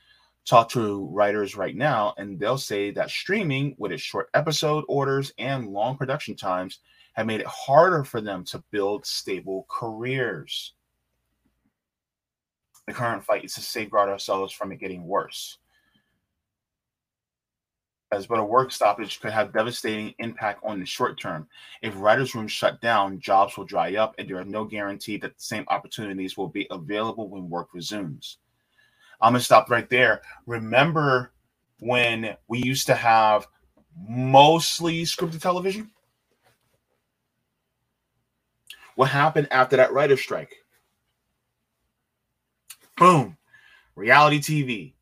[0.49, 5.33] talk to writers right now, and they'll say that streaming, with its short episode orders
[5.39, 6.81] and long production times,
[7.13, 10.75] have made it harder for them to build stable careers.
[12.87, 15.59] The current fight is to safeguard ourselves from it getting worse.
[18.11, 21.47] As but a work stoppage could have devastating impact on the short term.
[21.83, 25.37] If writers' rooms shut down, jobs will dry up, and there are no guarantee that
[25.37, 28.39] the same opportunities will be available when work resumes.
[29.21, 30.23] I'm gonna stop right there.
[30.47, 31.33] Remember
[31.81, 33.47] when we used to have
[34.09, 35.91] mostly scripted television?
[38.95, 40.55] What happened after that writer's strike?
[42.97, 43.37] Boom.
[43.95, 44.95] Reality TV,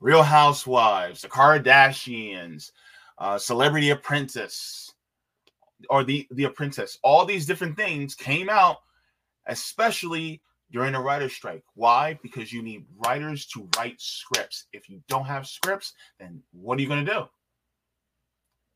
[0.00, 2.72] Real Housewives, The Kardashians,
[3.18, 4.92] uh, Celebrity Apprentice,
[5.88, 6.98] or the The Apprentice.
[7.02, 8.78] All these different things came out,
[9.46, 10.42] especially
[10.72, 11.62] during a writer's strike.
[11.74, 12.18] Why?
[12.22, 14.66] Because you need writers to write scripts.
[14.72, 17.24] If you don't have scripts, then what are you going to do?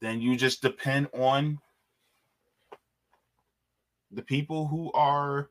[0.01, 1.59] then you just depend on
[4.11, 5.51] the people who are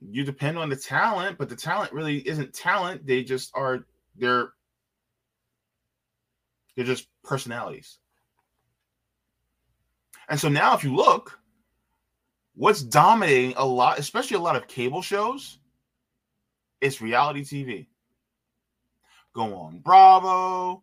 [0.00, 3.06] you depend on the talent, but the talent really isn't talent.
[3.06, 3.84] They just are
[4.16, 4.52] they're
[6.74, 7.98] they're just personalities.
[10.28, 11.38] And so now if you look,
[12.54, 15.58] what's dominating a lot, especially a lot of cable shows,
[16.80, 17.86] it's reality TV.
[19.34, 20.82] Go on Bravo,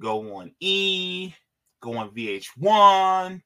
[0.00, 1.32] go on E,
[1.80, 3.40] go on VH1,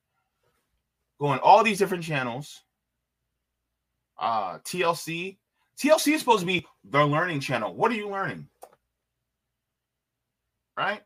[1.21, 2.63] go on all these different channels.
[4.19, 5.39] Uh TLC.
[5.79, 7.75] TLC is supposed to be the learning channel.
[7.75, 8.47] What are you learning?
[10.77, 11.01] Right?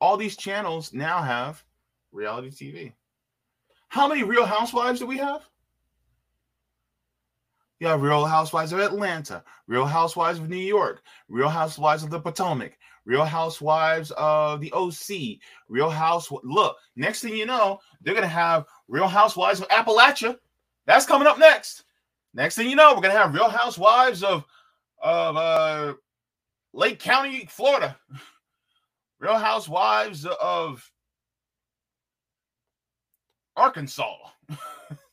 [0.00, 1.62] All these channels now have
[2.12, 2.92] reality TV.
[3.94, 5.48] How many real housewives do we have?
[7.78, 12.18] You have Real Housewives of Atlanta, Real Housewives of New York, Real Housewives of the
[12.18, 15.38] Potomac, Real Housewives of the OC,
[15.68, 16.28] Real House.
[16.42, 20.38] Look, next thing you know, they're gonna have Real Housewives of Appalachia.
[20.86, 21.84] That's coming up next.
[22.34, 24.44] Next thing you know, we're gonna have Real Housewives of
[25.04, 25.94] of uh,
[26.72, 27.96] Lake County, Florida.
[29.20, 30.90] Real Housewives of
[33.56, 34.16] Arkansas.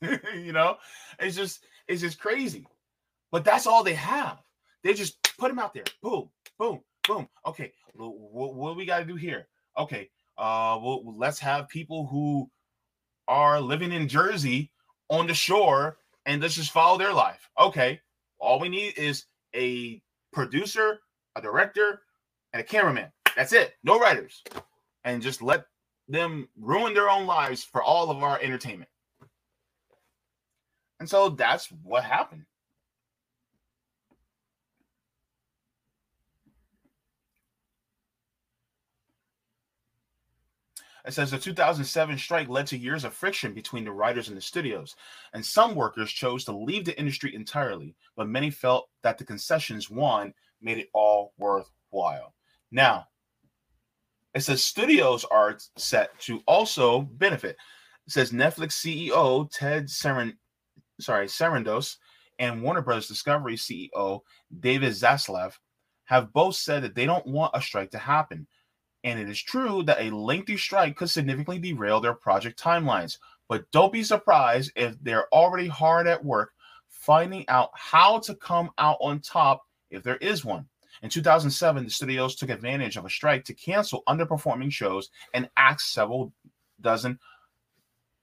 [0.00, 0.76] you know,
[1.18, 2.66] it's just it's just crazy.
[3.30, 4.38] But that's all they have.
[4.84, 5.84] They just put them out there.
[6.02, 6.28] Boom,
[6.58, 7.28] boom, boom.
[7.46, 9.46] Okay, what, what we got to do here?
[9.78, 12.50] Okay, uh, well, let's have people who
[13.28, 14.70] are living in Jersey
[15.08, 17.48] on the shore and let's just follow their life.
[17.58, 18.00] Okay,
[18.38, 20.98] all we need is a producer,
[21.36, 22.02] a director,
[22.52, 23.10] and a cameraman.
[23.36, 23.74] That's it.
[23.82, 24.42] No writers.
[25.04, 25.64] And just let
[26.08, 28.90] them ruin their own lives for all of our entertainment.
[31.00, 32.44] And so that's what happened.
[41.04, 44.40] It says the 2007 strike led to years of friction between the writers and the
[44.40, 44.94] studios,
[45.32, 49.90] and some workers chose to leave the industry entirely, but many felt that the concessions
[49.90, 52.34] won made it all worthwhile.
[52.70, 53.08] Now,
[54.34, 57.56] it says studios are set to also benefit.
[58.06, 60.34] It says Netflix CEO Ted Seren,
[61.00, 61.96] sorry, Sarandos
[62.38, 64.20] and Warner Brothers Discovery CEO
[64.60, 65.54] David Zaslav
[66.04, 68.46] have both said that they don't want a strike to happen.
[69.04, 73.18] And it is true that a lengthy strike could significantly derail their project timelines.
[73.48, 76.52] But don't be surprised if they're already hard at work
[76.88, 80.66] finding out how to come out on top if there is one.
[81.02, 85.86] In 2007, the studios took advantage of a strike to cancel underperforming shows and axe
[85.86, 86.32] several
[86.80, 87.18] dozen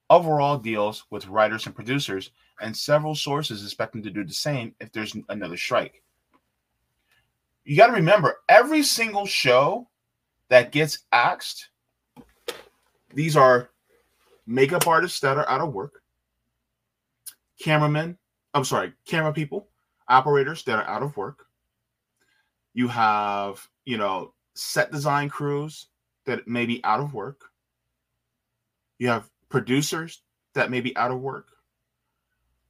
[0.09, 4.73] overall deals with writers and producers, and several sources expect them to do the same
[4.80, 6.01] if there's another strike.
[7.65, 9.88] You got to remember every single show
[10.47, 11.69] that gets axed,
[13.13, 13.69] these are
[14.47, 16.01] makeup artists that are out of work,
[17.61, 18.17] cameramen,
[18.53, 19.67] I'm sorry, camera people,
[20.07, 21.45] operators that are out of work.
[22.74, 25.88] You have, you know, set design crews
[26.26, 27.45] that may be out of work.
[28.99, 30.22] You have producers
[30.53, 31.47] that may be out of work.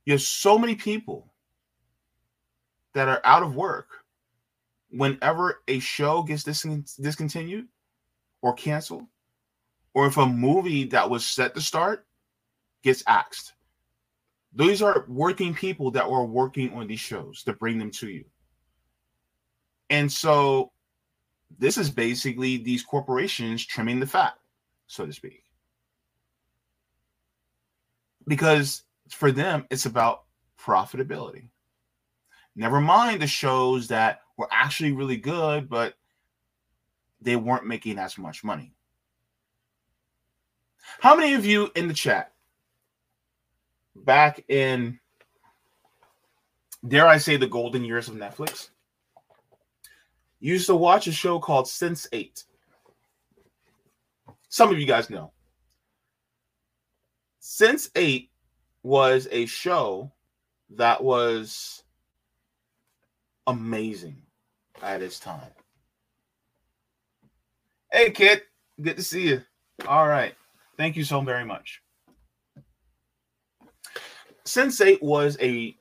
[0.06, 1.34] You have so many people
[2.94, 3.88] that are out of work
[4.92, 7.68] whenever a show gets dis- discontinued
[8.42, 9.06] or canceled,
[9.94, 12.06] or if a movie that was set to start
[12.84, 13.54] gets axed.
[14.54, 18.26] These are working people that were working on these shows to bring them to you.
[19.90, 20.72] And so
[21.58, 24.36] this is basically these corporations trimming the fat,
[24.88, 25.44] so to speak.
[28.28, 30.24] Because for them, it's about
[30.60, 31.50] profitability.
[32.56, 35.96] Never mind the shows that were actually really good, but
[37.22, 38.74] they weren't making as much money.
[41.00, 42.34] How many of you in the chat
[43.96, 45.00] back in,
[46.88, 48.70] dare I say, the golden years of Netflix,
[50.40, 52.44] used to watch a show called Sense 8?
[54.50, 55.32] Some of you guys know.
[57.40, 58.30] Sense 8
[58.84, 60.12] was a show
[60.72, 61.84] that was
[63.48, 64.22] amazing
[64.82, 65.52] at its time.
[67.92, 68.44] Hey, kid.
[68.82, 69.42] Good to see you.
[69.88, 70.36] All right.
[70.78, 71.82] Thank you so very much.
[74.46, 75.76] Sense8 was a,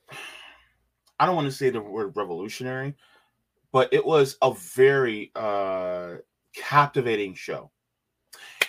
[1.21, 2.95] I don't want to say the word revolutionary,
[3.79, 6.15] but it was a very uh,
[6.53, 7.71] captivating show.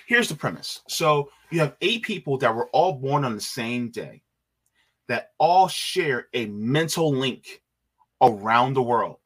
[0.05, 0.83] Here's the premise.
[0.87, 4.21] So you have eight people that were all born on the same day
[5.07, 7.63] that all share a mental link
[8.21, 9.17] around the world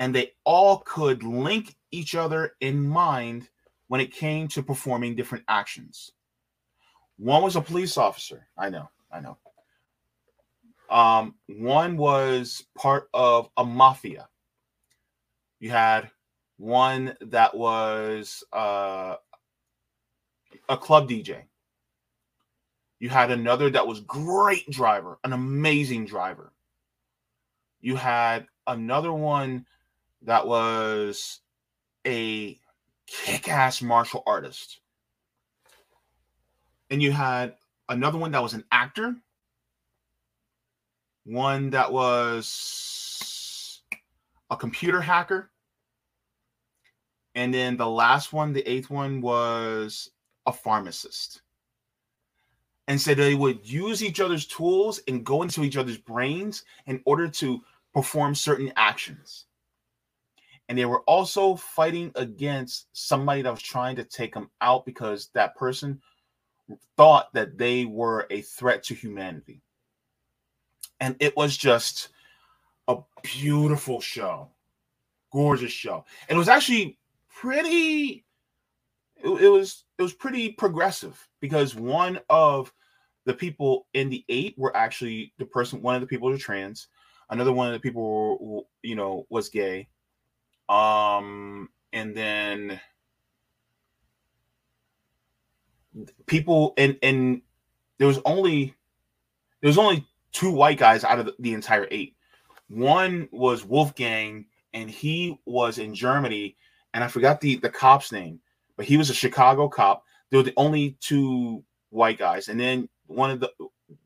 [0.00, 3.48] and they all could link each other in mind
[3.86, 6.10] when it came to performing different actions.
[7.16, 8.48] One was a police officer.
[8.58, 9.38] I know, I know.
[10.90, 14.26] Um, one was part of a mafia.
[15.60, 16.10] You had
[16.56, 19.16] one that was uh,
[20.68, 21.44] a club DJ.
[22.98, 26.52] You had another that was great driver, an amazing driver.
[27.80, 29.66] You had another one
[30.22, 31.40] that was
[32.06, 32.58] a
[33.06, 34.80] kick-ass martial artist.
[36.90, 37.54] And you had
[37.88, 39.14] another one that was an actor
[41.24, 43.82] one that was
[44.50, 45.49] a computer hacker.
[47.34, 50.10] And then the last one, the eighth one, was
[50.46, 51.42] a pharmacist.
[52.88, 56.64] And said so they would use each other's tools and go into each other's brains
[56.86, 57.62] in order to
[57.94, 59.46] perform certain actions.
[60.68, 65.30] And they were also fighting against somebody that was trying to take them out because
[65.34, 66.00] that person
[66.96, 69.62] thought that they were a threat to humanity
[71.00, 72.10] and it was just
[72.86, 74.50] a beautiful show,
[75.32, 76.98] gorgeous show, and it was actually
[77.40, 78.24] pretty.
[79.22, 82.72] It, was it was pretty progressive because one of
[83.24, 85.82] the people in the eight were actually the person.
[85.82, 86.88] One of the people was trans.
[87.30, 89.88] Another one of the people, were, you know, was gay.
[90.68, 92.80] Um, and then
[96.26, 97.42] people and and
[97.98, 98.74] there was only
[99.60, 102.16] there was only two white guys out of the, the entire eight.
[102.68, 106.56] One was Wolfgang, and he was in Germany,
[106.94, 108.40] and I forgot the the cop's name,
[108.76, 110.04] but he was a Chicago cop.
[110.30, 113.50] They were the only two white guys, and then one of the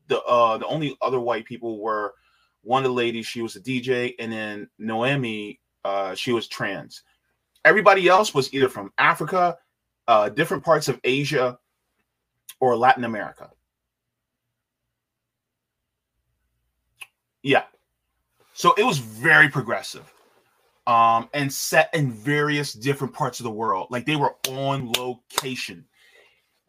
[0.07, 2.13] the uh the only other white people were
[2.61, 3.25] one of the ladies.
[3.25, 7.03] She was a DJ, and then Nomi, uh, she was trans.
[7.63, 9.57] Everybody else was either from Africa,
[10.07, 11.57] uh, different parts of Asia,
[12.59, 13.49] or Latin America.
[17.43, 17.63] Yeah.
[18.53, 20.11] So it was very progressive.
[20.87, 23.87] Um, and set in various different parts of the world.
[23.89, 25.85] Like they were on location.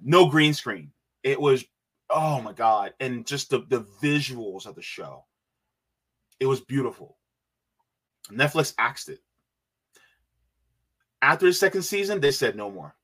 [0.00, 0.90] No green screen.
[1.22, 1.64] It was
[2.08, 2.94] oh my god.
[3.00, 5.24] And just the, the visuals of the show.
[6.40, 7.18] It was beautiful.
[8.30, 9.20] Netflix axed it.
[11.20, 12.94] After the second season, they said no more.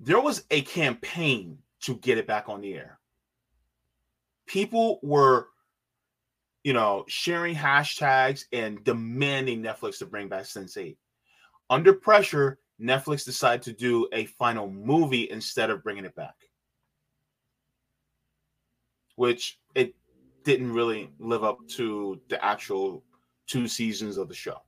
[0.00, 2.98] There was a campaign to get it back on the air
[4.46, 5.48] people were
[6.64, 10.96] you know sharing hashtags and demanding netflix to bring back sense8
[11.70, 16.34] under pressure netflix decided to do a final movie instead of bringing it back.
[19.16, 19.94] Which it
[20.44, 23.04] didn't really live up to the actual
[23.46, 24.58] two seasons of the show.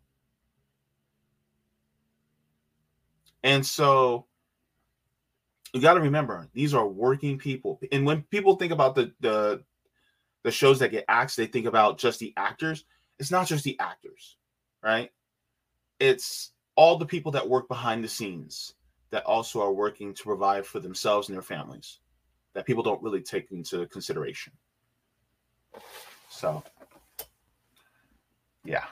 [3.42, 4.26] And so
[5.72, 7.80] you got to remember these are working people.
[7.92, 9.62] And when people think about the the
[10.46, 12.86] the shows that get axed they think about just the actors.
[13.18, 14.36] It's not just the actors
[14.86, 15.10] right?
[15.98, 18.74] It's all the people that work behind the scenes
[19.10, 21.98] that also are working to provide for themselves and their families
[22.54, 24.52] that people don't really take into consideration.
[26.30, 26.62] So
[28.64, 28.84] yeah.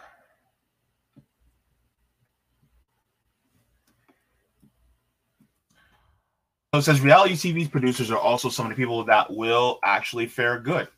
[6.72, 10.26] So it says reality TV producers are also some of the people that will actually
[10.26, 10.88] fare good,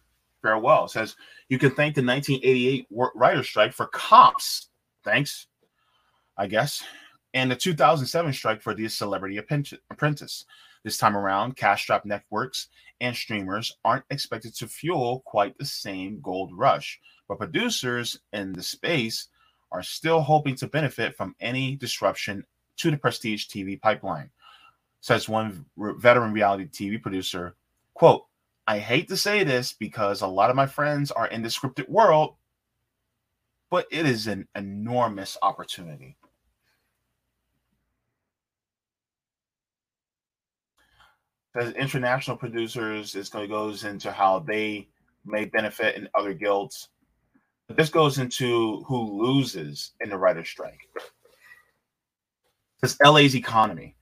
[0.43, 0.85] fare well.
[0.85, 1.17] It says
[1.49, 4.69] you can thank the 1988 writer strike for cops.
[5.05, 5.47] Thanks,
[6.37, 6.85] I guess.
[7.35, 10.45] And the 2007 strike for the Celebrity Apprentice.
[10.85, 12.69] This time around, cash strapped networks
[13.01, 18.63] and streamers aren't expected to fuel quite the same gold rush, but producers in the
[18.63, 19.29] space
[19.73, 22.45] are still hoping to benefit from any disruption
[22.77, 24.31] to the prestige TV pipeline
[25.07, 27.55] says one veteran reality TV producer,
[27.95, 28.25] quote,
[28.67, 31.89] I hate to say this because a lot of my friends are in the scripted
[31.89, 32.35] world,
[33.71, 36.17] but it is an enormous opportunity.
[41.57, 44.89] Says international producers, this goes into how they
[45.25, 46.89] may benefit in other guilds.
[47.69, 50.81] But this goes into who loses in the writer's strike.
[52.85, 53.97] Says LA's economy.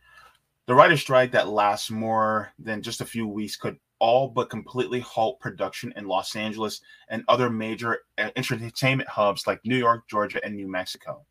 [0.67, 5.01] The writer's strike that lasts more than just a few weeks could all but completely
[5.01, 10.41] halt production in Los Angeles and other major uh, entertainment hubs like New York, Georgia,
[10.45, 11.25] and New Mexico.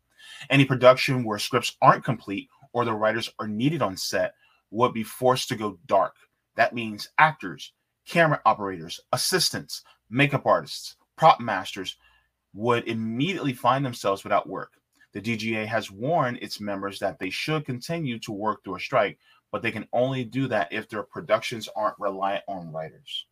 [0.50, 4.34] Any production where scripts aren't complete or the writers are needed on set
[4.70, 6.14] would be forced to go dark.
[6.56, 7.72] That means actors,
[8.06, 11.96] camera operators, assistants, makeup artists, prop masters
[12.52, 14.72] would immediately find themselves without work.
[15.12, 19.18] The DGA has warned its members that they should continue to work through a strike,
[19.54, 23.26] but they can only do that if their productions aren't reliant on writers.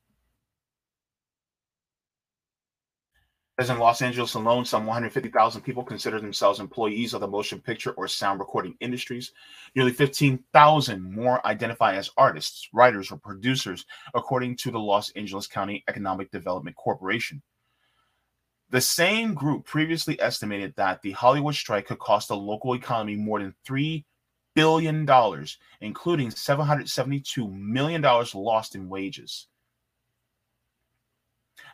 [3.58, 7.90] As in Los Angeles alone, some 150,000 people consider themselves employees of the motion picture
[7.94, 9.32] or sound recording industries.
[9.74, 15.82] Nearly 15,000 more identify as artists, writers, or producers, according to the Los Angeles County
[15.88, 17.42] Economic Development Corporation.
[18.70, 23.40] The same group previously estimated that the Hollywood strike could cost the local economy more
[23.40, 24.04] than $3
[24.54, 29.48] billion, dollars, including $772 million lost in wages.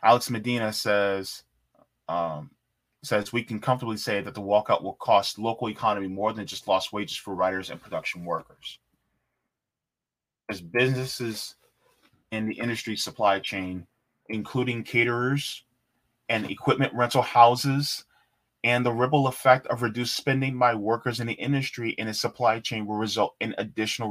[0.01, 1.43] Alex Medina says,
[2.07, 2.49] um,
[3.03, 6.67] says we can comfortably say that the walkout will cost local economy more than just
[6.67, 8.79] lost wages for writers and production workers.
[10.49, 11.55] As businesses
[12.31, 13.85] in the industry supply chain,
[14.29, 15.63] including caterers,
[16.29, 18.05] and equipment rental houses
[18.63, 22.59] and the ripple effect of reduced spending by workers in the industry and its supply
[22.59, 24.09] chain will result in additional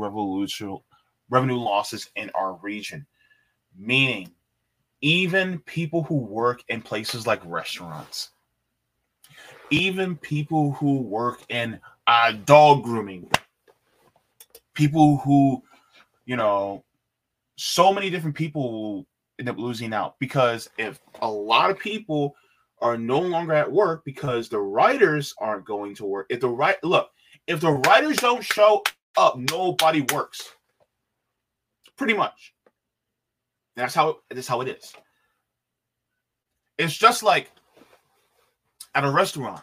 [1.29, 3.07] revenue losses in our region.
[3.77, 4.31] Meaning,
[5.01, 8.31] even people who work in places like restaurants,
[9.71, 13.31] even people who work in uh, dog grooming,
[14.75, 15.63] people who,
[16.25, 16.85] you know,
[17.57, 19.07] so many different people will
[19.39, 22.35] end up losing out because if a lot of people
[22.81, 26.83] are no longer at work because the writers aren't going to work, if the right
[26.83, 27.11] look,
[27.47, 28.83] if the writers don't show
[29.17, 30.53] up, nobody works.
[31.97, 32.55] Pretty much.
[33.77, 34.93] That's how that's how it is.
[36.79, 37.51] It's just like
[38.95, 39.63] at a restaurant.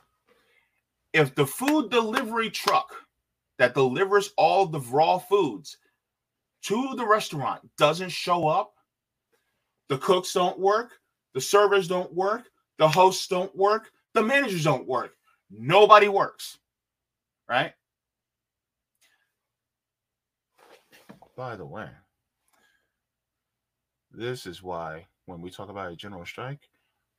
[1.13, 2.93] If the food delivery truck
[3.57, 5.77] that delivers all the raw foods
[6.63, 8.73] to the restaurant doesn't show up,
[9.87, 10.91] the cooks don't work,
[11.33, 15.15] the servers don't work, the hosts don't work, the managers don't work.
[15.49, 16.59] Nobody works.
[17.47, 17.73] Right?
[21.35, 21.89] By the way,
[24.11, 26.69] this is why when we talk about a general strike,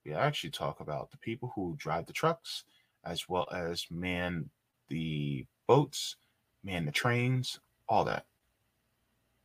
[0.04, 2.64] we actually talk about the people who drive the trucks
[3.04, 4.48] as well as man
[4.88, 6.16] the boats,
[6.64, 8.24] man the trains, all that.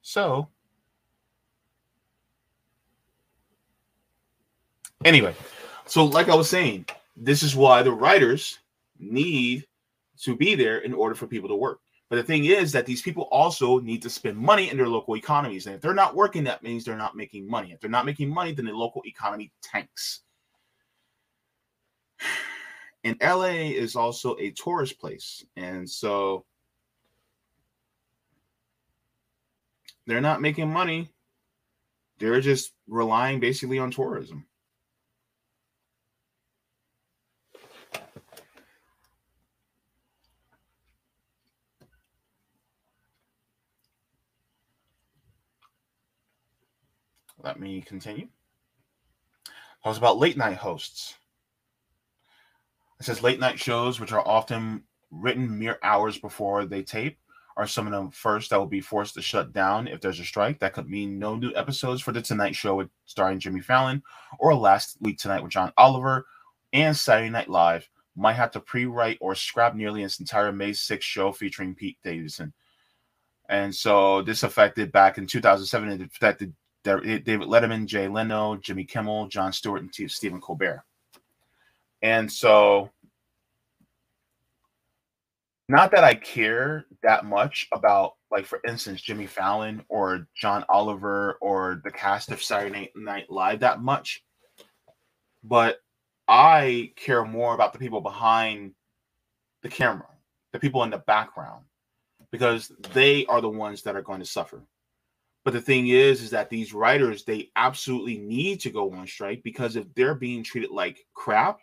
[0.01, 0.47] So,
[5.03, 5.33] Anyway,
[5.91, 6.85] so like I was saying,
[7.17, 8.59] this is why the writers
[8.97, 9.67] need
[10.21, 11.81] to be there in order for people to work.
[12.09, 15.17] But the thing is that these people also need to spend money in their local
[15.17, 15.65] economies.
[15.65, 17.73] And if they're not working, that means they're not making money.
[17.73, 20.21] If they're not making money, then the local economy tanks.
[23.03, 25.43] And LA is also a tourist place.
[25.57, 26.45] And so
[30.07, 31.09] they're not making money.
[32.19, 34.45] They're just relying basically on tourism.
[47.43, 48.27] Let me continue.
[49.83, 51.15] Talks about late night hosts.
[52.99, 57.17] It says late night shows, which are often written mere hours before they tape,
[57.57, 60.25] are some of the first that will be forced to shut down if there's a
[60.25, 60.59] strike.
[60.59, 64.03] That could mean no new episodes for the Tonight Show with starring Jimmy Fallon,
[64.39, 66.27] or Last Week Tonight with John Oliver,
[66.73, 71.01] and Saturday Night Live might have to pre-write or scrap nearly its entire May 6th
[71.01, 72.53] show featuring Pete Davidson.
[73.49, 76.53] And so this affected back in 2007, it affected
[76.85, 80.83] Eh, David Letterman, Jay Leno, Jimmy Kimmel, Jon Stewart, and Stephen Colbert.
[82.01, 82.89] And so,
[85.69, 91.37] not that I care that much about, like, for instance, Jimmy Fallon or John Oliver
[91.39, 94.23] or the cast of Saturday Night Live that much,
[95.43, 95.77] but
[96.27, 98.73] I care more about the people behind
[99.61, 100.07] the camera,
[100.51, 101.65] the people in the background,
[102.31, 104.63] because they are the ones that are going to suffer.
[105.43, 109.41] But the thing is, is that these writers they absolutely need to go on strike
[109.43, 111.61] because if they're being treated like crap,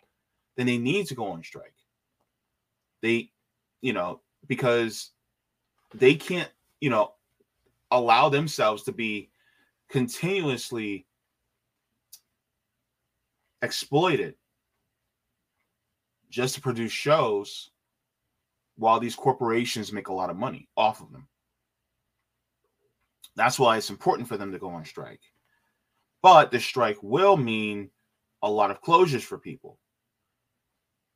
[0.57, 1.73] then they need to go on strike.
[3.01, 3.31] They,
[3.81, 5.11] you know, because
[5.93, 6.51] they can't,
[6.81, 7.13] you know,
[7.91, 9.29] allow themselves to be
[9.89, 11.07] continuously
[13.61, 14.35] exploited
[16.29, 17.71] just to produce shows
[18.75, 21.27] while these corporations make a lot of money off of them.
[23.35, 25.21] That's why it's important for them to go on strike.
[26.21, 27.89] But the strike will mean
[28.41, 29.77] a lot of closures for people.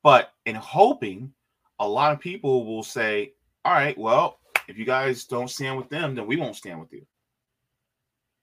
[0.03, 1.33] But in hoping,
[1.79, 3.33] a lot of people will say,
[3.65, 6.91] all right, well, if you guys don't stand with them, then we won't stand with
[6.93, 7.05] you.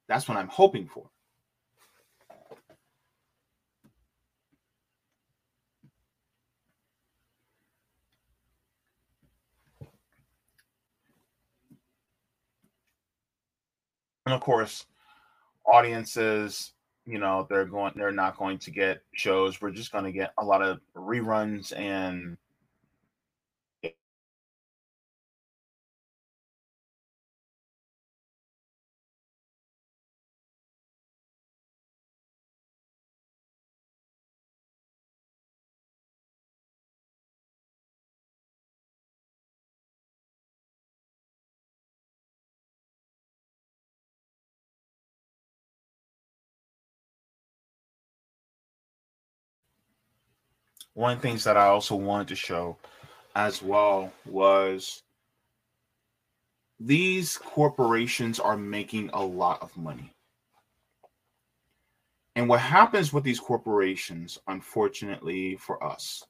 [0.08, 1.08] That's what I'm hoping for.
[14.32, 14.86] Of course,
[15.64, 16.72] audiences,
[17.06, 19.60] you know, they're going they're not going to get shows.
[19.60, 22.36] We're just going to get a lot of reruns and
[50.94, 52.76] one of the things that I also wanted to show
[53.34, 55.02] as well was
[56.78, 60.14] these corporations are making a lot of money.
[62.36, 66.24] And what happens with these corporations, unfortunately for us,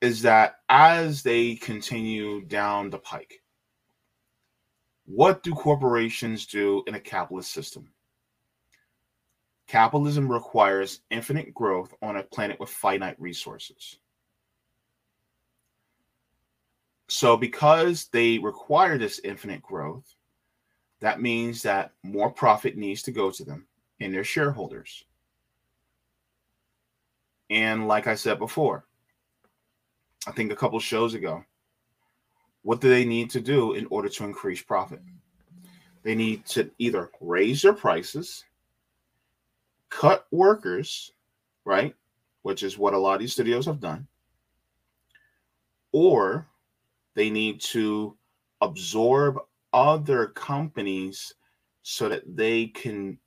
[0.00, 3.42] is that as they continue down the pike,
[5.06, 7.88] what do corporations do in a capitalist system?
[9.66, 13.98] Capitalism requires infinite growth on a planet with finite resources.
[17.08, 20.14] So, because they require this infinite growth,
[21.00, 23.66] that means that more profit needs to go to them
[24.00, 25.04] and their shareholders.
[27.50, 28.86] And like I said before,
[30.26, 31.44] I think a couple shows ago,
[32.62, 35.00] what do they need to do in order to increase profit?
[36.02, 38.44] They need to either raise their prices
[39.96, 41.12] cut workers,
[41.64, 41.94] right?
[42.42, 44.06] Which is what a lot of these studios have done.
[45.92, 46.46] Or
[47.14, 48.14] they need to
[48.60, 49.38] absorb
[49.72, 51.32] other companies
[51.82, 53.18] so that they can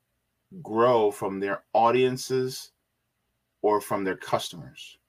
[0.61, 2.71] grow from their audiences
[3.63, 4.99] or from their customers.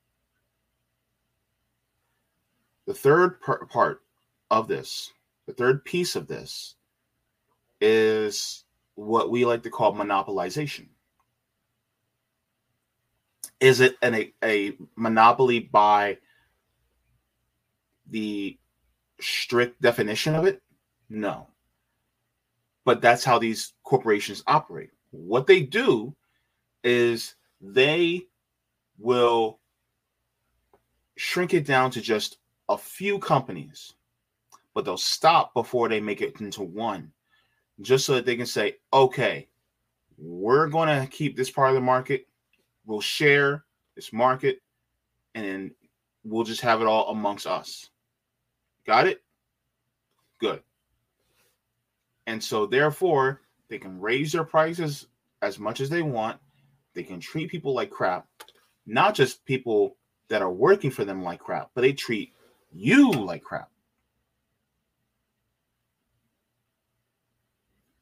[2.86, 4.00] The third part
[4.50, 5.12] of this,
[5.46, 6.76] the third piece of this,
[7.82, 10.88] is what we like to call monopolization.
[13.60, 16.18] Is it an, a, a monopoly by
[18.08, 18.58] the
[19.20, 20.62] strict definition of it?
[21.08, 21.46] No.
[22.84, 24.90] But that's how these corporations operate.
[25.10, 26.14] What they do
[26.82, 28.22] is they
[28.98, 29.58] will
[31.16, 32.38] shrink it down to just
[32.68, 33.94] a few companies,
[34.72, 37.12] but they'll stop before they make it into one,
[37.82, 39.48] just so that they can say, okay,
[40.16, 42.26] we're going to keep this part of the market
[42.90, 43.64] we'll share
[43.94, 44.60] this market
[45.34, 45.70] and
[46.24, 47.88] we'll just have it all amongst us.
[48.84, 49.22] Got it?
[50.40, 50.62] Good.
[52.26, 55.06] And so, therefore, they can raise their prices
[55.40, 56.40] as much as they want.
[56.94, 58.26] They can treat people like crap,
[58.86, 59.96] not just people
[60.28, 62.32] that are working for them like crap, but they treat
[62.72, 63.70] you like crap.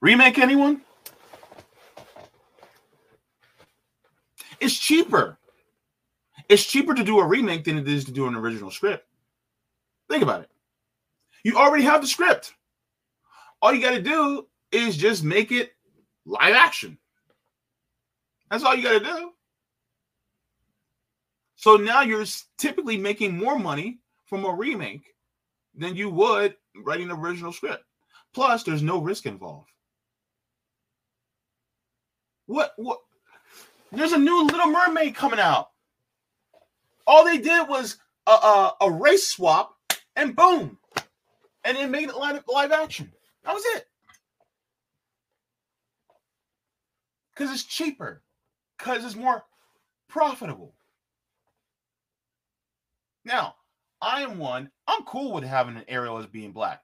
[0.01, 0.82] Remake anyone?
[4.61, 5.39] It's cheaper.
[6.49, 9.07] It's cheaper to do a remake than it is to do an original script.
[10.09, 10.51] Think about it.
[11.45, 12.55] You already have the script.
[13.61, 15.73] All you got to do is just make it
[16.25, 16.99] live action.
[18.51, 19.31] That's all you got to do.
[21.57, 22.25] So now you're
[22.57, 25.15] typically making more money from a remake
[25.75, 26.55] than you would
[26.85, 27.85] writing an original script.
[28.33, 29.69] Plus, there's no risk involved.
[32.47, 33.01] What what
[33.93, 35.70] there's a new Little Mermaid coming out.
[37.07, 39.74] All they did was a, a, a race swap,
[40.16, 40.78] and boom,
[41.64, 43.11] and it made it live, live action.
[43.45, 43.86] That was it.
[47.34, 48.22] Because it's cheaper.
[48.78, 49.45] Because it's more
[50.09, 50.74] profitable.
[53.24, 53.55] Now,
[54.01, 54.70] I am one.
[54.86, 56.82] I'm cool with having an Ariel as being black.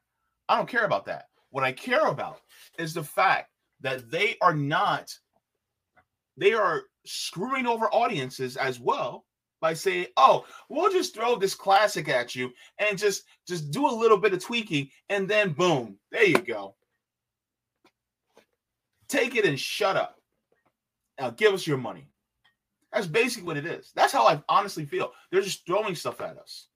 [0.49, 1.29] I don't care about that.
[1.51, 2.41] What I care about
[2.79, 3.51] is the fact
[3.81, 5.13] that they are not
[6.37, 9.25] they are screwing over audiences as well
[9.61, 13.91] by saying, "Oh, we'll just throw this classic at you and just just do a
[13.91, 16.77] little bit of tweaking and then boom, there you go.
[19.09, 20.21] Take it and shut up.
[21.19, 22.09] Now give us your money."
[22.93, 23.91] That's basically what it is.
[23.97, 25.11] That's how I honestly feel.
[25.31, 26.69] They're just throwing stuff at us.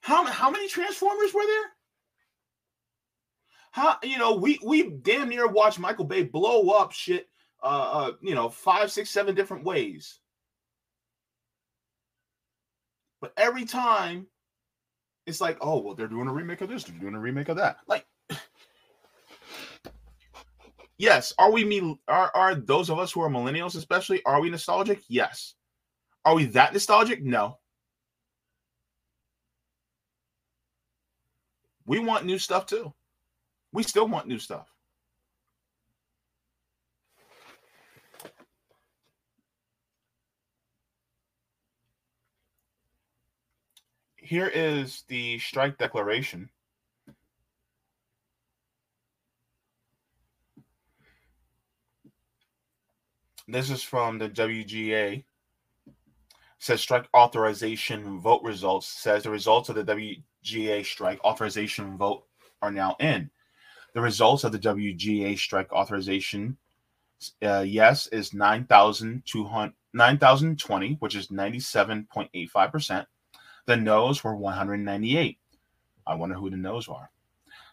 [0.00, 1.75] How, how many Transformers were there?
[3.76, 7.28] How you know we we damn near watched Michael Bay blow up shit,
[7.62, 10.18] uh, uh, you know, five, six, seven different ways.
[13.20, 14.28] But every time,
[15.26, 17.58] it's like, oh well, they're doing a remake of this, they're doing a remake of
[17.58, 17.76] that.
[17.86, 18.06] Like,
[20.96, 22.00] yes, are we me?
[22.08, 25.02] Are are those of us who are millennials, especially, are we nostalgic?
[25.06, 25.52] Yes.
[26.24, 27.22] Are we that nostalgic?
[27.22, 27.58] No.
[31.84, 32.94] We want new stuff too.
[33.76, 34.72] We still want new stuff.
[44.16, 46.48] Here is the strike declaration.
[53.46, 55.22] This is from the WGA.
[56.60, 58.86] Says strike authorization vote results.
[58.86, 59.84] Says the results of the
[60.42, 62.24] WGA strike authorization vote
[62.62, 63.30] are now in.
[63.96, 66.58] The results of the WGA strike authorization,
[67.42, 73.06] uh, yes, is 9,020, which is 97.85%.
[73.64, 75.38] The no's were 198.
[76.06, 77.10] I wonder who the no's are.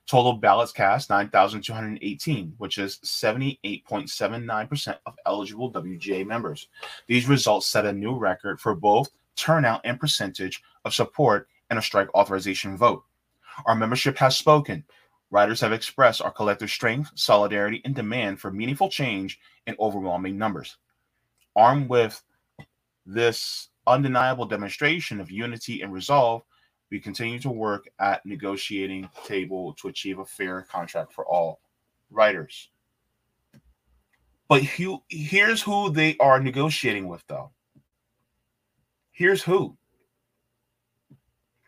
[0.08, 6.70] Total ballots cast 9,218, which is 78.79% of eligible WGA members.
[7.08, 11.82] These results set a new record for both turnout and percentage of support in a
[11.82, 13.04] strike authorization vote.
[13.66, 14.86] Our membership has spoken.
[15.34, 20.78] Writers have expressed our collective strength, solidarity, and demand for meaningful change in overwhelming numbers.
[21.56, 22.22] Armed with
[23.08, 26.44] this undeniable demonstration of unity and resolve,
[26.92, 31.62] we continue to work at negotiating table to achieve a fair contract for all
[32.12, 32.70] writers.
[34.48, 37.50] But here's who they are negotiating with, though.
[39.12, 39.76] Here's who.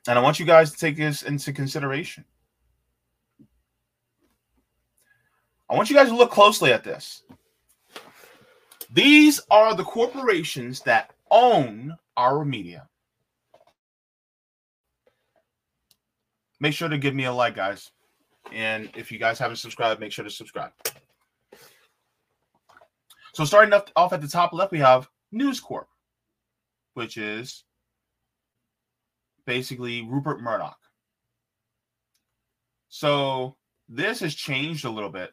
[0.08, 2.26] And I want you guys to take this into consideration.
[5.70, 7.24] I want you guys to look closely at this.
[8.92, 12.88] These are the corporations that own our media.
[16.60, 17.92] make sure to give me a like, guys.
[18.52, 20.72] And if you guys haven't subscribed, make sure to subscribe.
[23.34, 25.88] So starting off at the top left, we have News Corp,
[26.94, 27.64] which is
[29.46, 30.78] basically Rupert Murdoch.
[32.90, 33.58] So
[33.90, 35.32] this has changed a little bit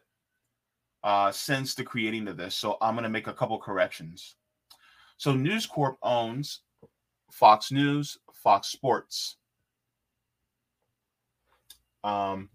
[1.03, 2.55] uh, since the creating of this.
[2.55, 4.35] So I'm going to make a couple corrections.
[5.17, 6.61] So News Corp owns
[7.31, 9.37] Fox News, Fox Sports,
[12.03, 12.49] um,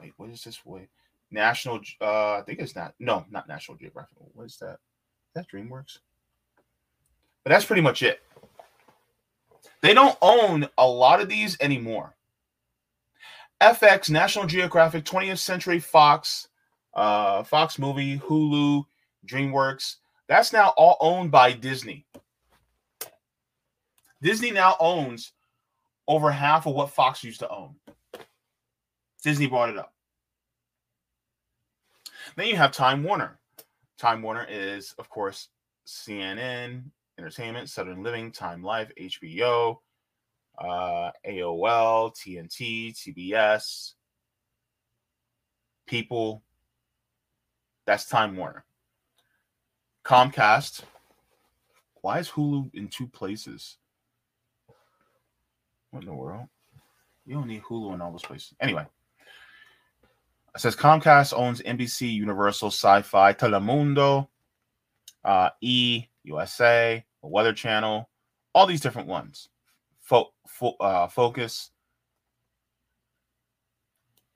[0.00, 0.88] wait, what is this way?
[1.30, 2.94] National, uh, I think it's not.
[2.98, 4.16] No, not National Geographic.
[4.32, 4.78] What is that?
[5.28, 5.98] Is that DreamWorks.
[7.44, 8.20] But that's pretty much it.
[9.82, 12.16] They don't own a lot of these anymore.
[13.60, 16.48] FX, National Geographic, 20th Century Fox,
[16.94, 18.84] uh, Fox Movie, Hulu,
[19.26, 19.96] DreamWorks.
[20.28, 22.06] That's now all owned by Disney.
[24.20, 25.32] Disney now owns
[26.06, 27.76] over half of what Fox used to own.
[29.22, 29.92] Disney brought it up.
[32.36, 33.38] Then you have Time Warner.
[33.98, 35.48] Time Warner is, of course,
[35.86, 36.84] CNN,
[37.18, 39.78] Entertainment, Southern Living, Time Life, HBO,
[40.58, 43.94] uh, AOL, TNT, TBS,
[45.86, 46.44] People.
[47.88, 48.66] That's Time Warner.
[50.04, 50.82] Comcast.
[52.02, 53.78] Why is Hulu in two places?
[55.90, 56.48] What in the world?
[57.24, 58.52] You don't need Hulu in all those places.
[58.60, 58.84] Anyway,
[60.54, 64.28] it says Comcast owns NBC, Universal, Sci-Fi, Telemundo,
[65.24, 68.06] uh, E, USA, Weather Channel,
[68.54, 69.48] all these different ones.
[70.02, 71.70] Fo- fo- uh, Focus.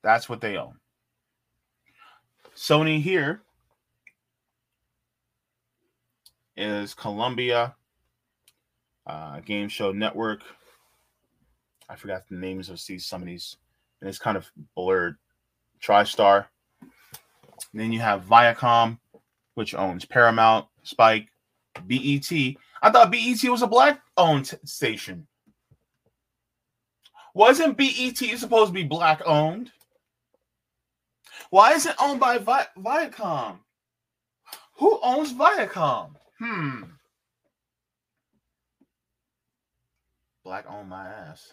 [0.02, 0.78] That's what they own.
[2.56, 3.42] Sony here
[6.56, 7.74] is Columbia
[9.06, 10.42] uh, Game Show Network.
[11.88, 13.56] I forgot the names of these some of these,
[14.00, 15.16] and it's kind of blurred.
[15.82, 16.46] TriStar.
[16.80, 18.98] And then you have Viacom,
[19.54, 21.28] which owns Paramount, Spike,
[21.86, 22.30] BET.
[22.82, 25.26] I thought BET was a black owned station.
[27.34, 29.72] Wasn't BET supposed to be black owned?
[31.52, 33.58] Why is it owned by Vi- Viacom?
[34.76, 36.14] Who owns Viacom?
[36.38, 36.84] Hmm.
[40.42, 41.52] Black on my ass.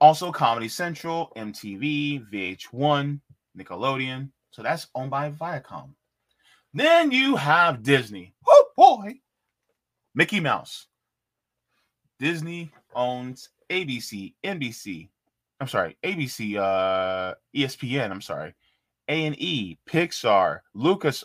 [0.00, 3.20] Also, Comedy Central, MTV, VH1,
[3.58, 4.30] Nickelodeon.
[4.52, 5.90] So that's owned by Viacom.
[6.72, 8.32] Then you have Disney.
[8.48, 9.20] Oh boy.
[10.14, 10.86] Mickey Mouse.
[12.18, 15.10] Disney owns ABC, NBC.
[15.60, 18.10] I'm sorry, ABC, uh, ESPN.
[18.10, 18.54] I'm sorry,
[19.08, 21.24] A and E, Pixar, Lucas,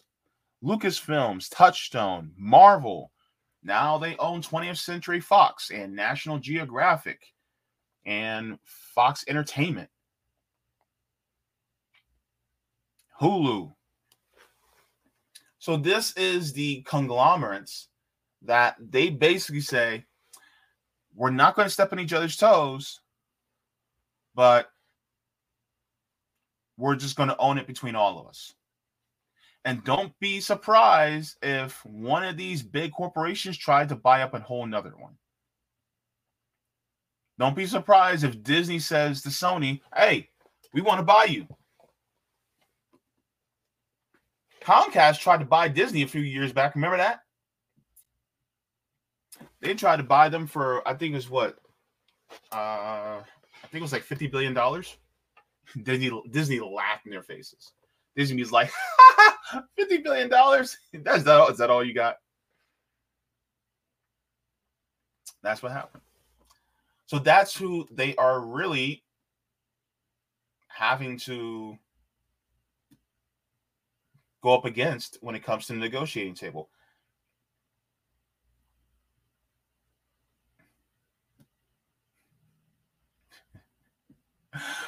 [0.63, 3.11] Lucasfilms, Touchstone, Marvel.
[3.63, 7.21] Now they own 20th Century Fox and National Geographic
[8.05, 9.89] and Fox Entertainment,
[13.21, 13.73] Hulu.
[15.59, 17.87] So this is the conglomerates
[18.41, 20.05] that they basically say
[21.15, 22.99] we're not going to step on each other's toes,
[24.35, 24.69] but
[26.77, 28.53] we're just going to own it between all of us.
[29.65, 34.39] And don't be surprised if one of these big corporations tried to buy up a
[34.39, 35.13] whole nother one.
[37.39, 40.29] Don't be surprised if Disney says to Sony, hey,
[40.73, 41.47] we want to buy you.
[44.61, 46.75] Comcast tried to buy Disney a few years back.
[46.75, 47.21] Remember that?
[49.61, 51.57] They tried to buy them for, I think it was what?
[52.51, 53.21] Uh,
[53.63, 54.57] I think it was like $50 billion.
[55.83, 57.71] Disney, Disney laughed in their faces.
[58.15, 58.71] Disney's like,
[59.79, 60.29] $50 billion?
[60.29, 60.77] That's
[61.23, 62.17] that, is that all you got?
[65.41, 66.03] That's what happened.
[67.05, 69.03] So that's who they are really
[70.67, 71.77] having to
[74.41, 76.69] go up against when it comes to the negotiating table.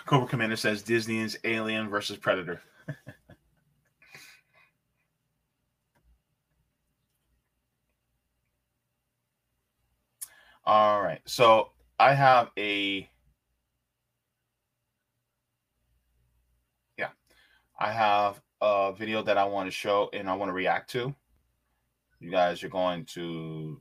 [0.06, 2.62] Cobra Commander says Disney is Alien versus Predator.
[10.66, 11.22] All right.
[11.26, 13.10] So I have a
[16.98, 17.10] yeah,
[17.80, 21.14] I have a video that I want to show and I want to react to.
[22.20, 23.80] You guys are going to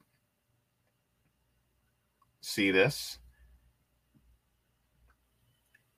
[2.43, 3.19] see this.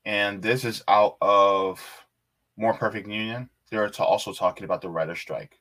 [0.06, 1.82] And this is out of
[2.56, 3.50] More Perfect Union.
[3.70, 5.58] They're also talking about the writer strike.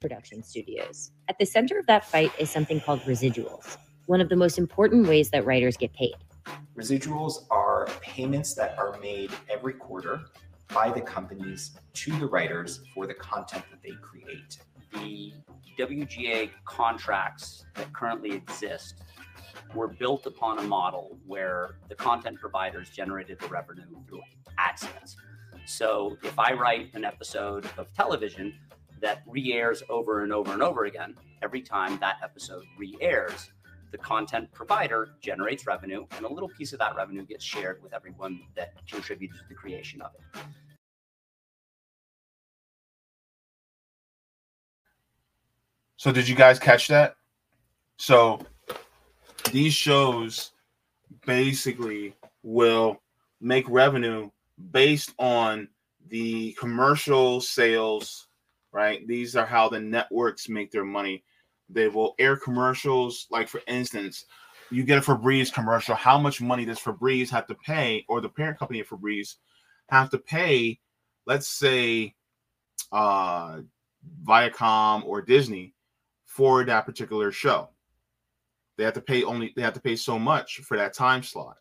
[0.00, 1.10] Production studios.
[1.28, 3.76] At the center of that fight is something called residuals
[4.10, 6.16] one of the most important ways that writers get paid.
[6.76, 10.22] Residuals are payments that are made every quarter
[10.74, 14.58] by the companies to the writers for the content that they create.
[14.94, 15.32] The
[15.78, 19.04] WGA contracts that currently exist
[19.74, 24.22] were built upon a model where the content providers generated the revenue through
[24.58, 25.16] AdSense.
[25.66, 28.54] So if I write an episode of television
[29.00, 33.50] that re airs over and over and over again, every time that episode re airs,
[33.90, 37.92] the content provider generates revenue, and a little piece of that revenue gets shared with
[37.92, 40.40] everyone that contributed to the creation of it.
[45.96, 47.16] So, did you guys catch that?
[47.98, 48.40] So,
[49.44, 50.52] these shows
[51.26, 53.00] basically will
[53.40, 54.30] make revenue
[54.72, 55.68] based on
[56.08, 58.28] the commercial sales,
[58.72, 59.06] right?
[59.06, 61.24] These are how the networks make their money.
[61.68, 63.26] They will air commercials.
[63.30, 64.26] Like for instance,
[64.70, 65.94] you get a Febreze commercial.
[65.94, 69.36] How much money does Febreze have to pay, or the parent company of Febreze
[69.88, 70.78] have to pay?
[71.26, 72.14] Let's say
[72.92, 73.60] uh,
[74.24, 75.74] Viacom or Disney
[76.24, 77.70] for that particular show.
[78.80, 79.52] They have to pay only.
[79.54, 81.56] They have to pay so much for that time slot,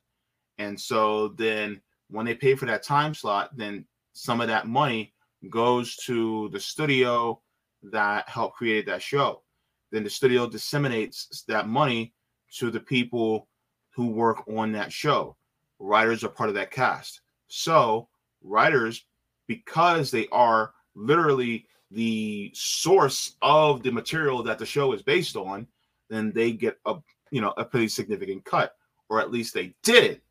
[0.57, 5.13] and so then when they pay for that time slot, then some of that money
[5.49, 7.41] goes to the studio
[7.83, 9.43] that helped create that show
[9.91, 12.13] then the studio disseminates that money
[12.57, 13.47] to the people
[13.95, 15.35] who work on that show.
[15.79, 17.21] Writers are part of that cast.
[17.47, 18.07] So,
[18.43, 19.05] writers,
[19.47, 25.67] because they are literally the source of the material that the show is based on,
[26.09, 26.95] then they get a
[27.31, 28.75] you know a pretty significant cut,
[29.09, 30.21] or at least they did,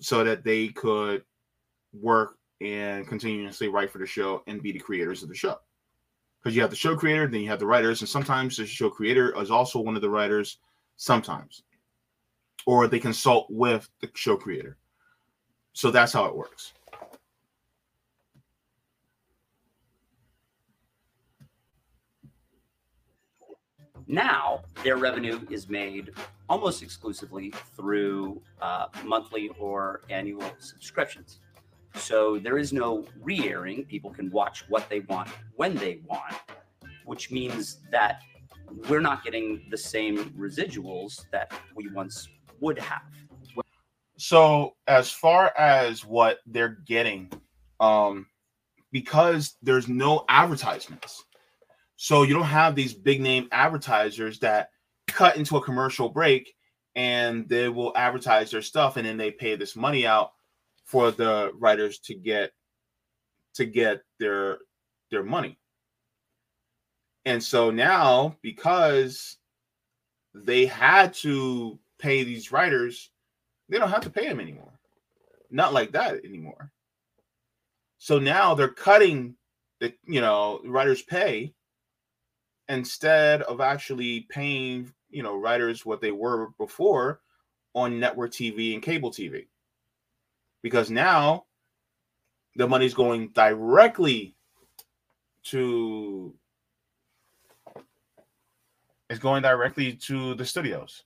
[0.00, 1.24] so that they could
[1.92, 5.58] work and continuously write for the show and be the creators of the show
[6.40, 8.88] because you have the show creator, then you have the writers, and sometimes the show
[8.88, 10.58] creator is also one of the writers,
[10.96, 11.62] sometimes,
[12.66, 14.76] or they consult with the show creator.
[15.72, 16.72] So that's how it works.
[24.10, 26.10] Now, their revenue is made
[26.48, 31.38] almost exclusively through uh, monthly or annual subscriptions.
[31.94, 33.84] So there is no re airing.
[33.84, 36.34] People can watch what they want when they want,
[37.04, 38.22] which means that
[38.88, 42.26] we're not getting the same residuals that we once
[42.58, 43.02] would have.
[44.16, 47.30] So, as far as what they're getting,
[47.78, 48.26] um,
[48.90, 51.24] because there's no advertisements,
[52.02, 54.70] so you don't have these big name advertisers that
[55.06, 56.54] cut into a commercial break
[56.96, 60.32] and they will advertise their stuff and then they pay this money out
[60.86, 62.52] for the writers to get
[63.52, 64.60] to get their
[65.10, 65.58] their money.
[67.26, 69.36] And so now because
[70.34, 73.10] they had to pay these writers,
[73.68, 74.72] they don't have to pay them anymore.
[75.50, 76.72] Not like that anymore.
[77.98, 79.36] So now they're cutting
[79.80, 81.52] the you know writers pay
[82.70, 87.20] instead of actually paying you know writers what they were before
[87.74, 89.46] on network TV and cable TV
[90.62, 91.44] because now
[92.56, 94.34] the money's going directly
[95.42, 96.34] to
[99.08, 101.02] it's going directly to the studios.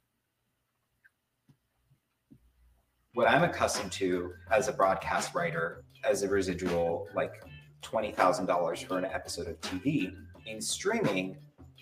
[3.15, 7.43] What I'm accustomed to as a broadcast writer, as a residual, like
[7.83, 10.15] $20,000 for an episode of TV,
[10.47, 11.37] in streaming,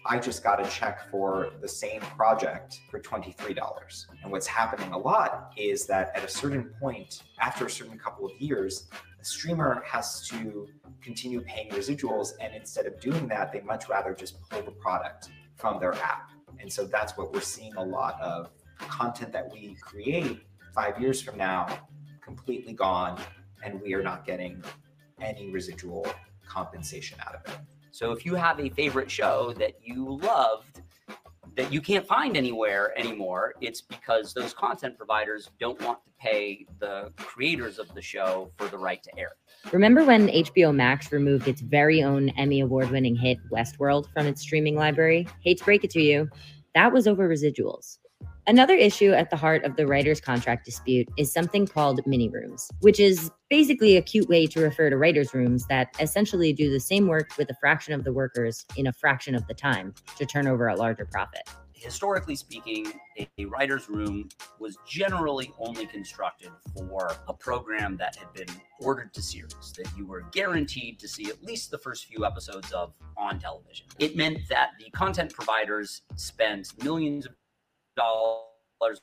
[0.05, 4.07] I just got a check for the same project for $23.
[4.23, 8.27] And what's happening a lot is that at a certain point, after a certain couple
[8.27, 8.89] of years,
[9.19, 10.67] the streamer has to
[11.01, 12.33] continue paying residuals.
[12.41, 16.31] And instead of doing that, they much rather just pull the product from their app.
[16.59, 20.41] And so that's what we're seeing a lot of content that we create
[20.74, 21.69] five years from now,
[22.20, 23.20] completely gone,
[23.62, 24.62] and we are not getting
[25.20, 26.07] any residual
[26.47, 27.59] compensation out of it.
[27.93, 30.81] So if you have a favorite show that you loved
[31.56, 36.64] that you can't find anywhere anymore, it's because those content providers don't want to pay
[36.78, 39.32] the creators of the show for the right to air.
[39.73, 44.40] Remember when HBO Max removed its very own Emmy Award winning hit Westworld from its
[44.40, 45.28] streaming library?
[45.44, 46.31] Hate to break it to you,
[46.74, 47.98] that was over residuals.
[48.48, 52.69] Another issue at the heart of the writer's contract dispute is something called mini rooms,
[52.81, 56.81] which is basically a cute way to refer to writer's rooms that essentially do the
[56.81, 60.27] same work with a fraction of the workers in a fraction of the time to
[60.27, 61.43] turn over a larger profit.
[61.73, 62.93] Historically speaking,
[63.39, 64.28] a writer's room
[64.59, 70.05] was generally only constructed for a program that had been ordered to series, that you
[70.05, 73.86] were guaranteed to see at least the first few episodes of on television.
[74.01, 77.35] It meant that the content providers spent millions of
[77.97, 79.01] dollars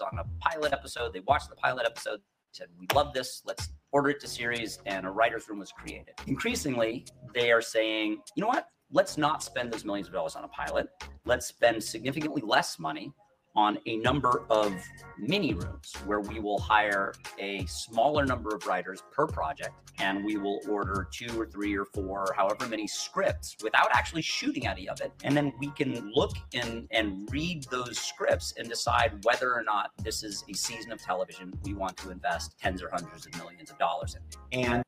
[0.00, 1.12] on a pilot episode.
[1.12, 2.20] They watched the pilot episode,
[2.52, 3.42] said, We love this.
[3.44, 4.78] Let's order it to series.
[4.86, 6.14] And a writer's room was created.
[6.26, 8.68] Increasingly, they are saying, You know what?
[8.90, 10.88] Let's not spend those millions of dollars on a pilot.
[11.24, 13.12] Let's spend significantly less money
[13.56, 14.74] on a number of
[15.18, 20.36] mini rooms where we will hire a smaller number of writers per project and we
[20.36, 24.88] will order two or three or four, or however many scripts without actually shooting any
[24.88, 25.12] of it.
[25.22, 29.90] And then we can look and and read those scripts and decide whether or not
[30.02, 33.70] this is a season of television we want to invest tens or hundreds of millions
[33.70, 34.16] of dollars
[34.50, 34.64] in.
[34.64, 34.84] And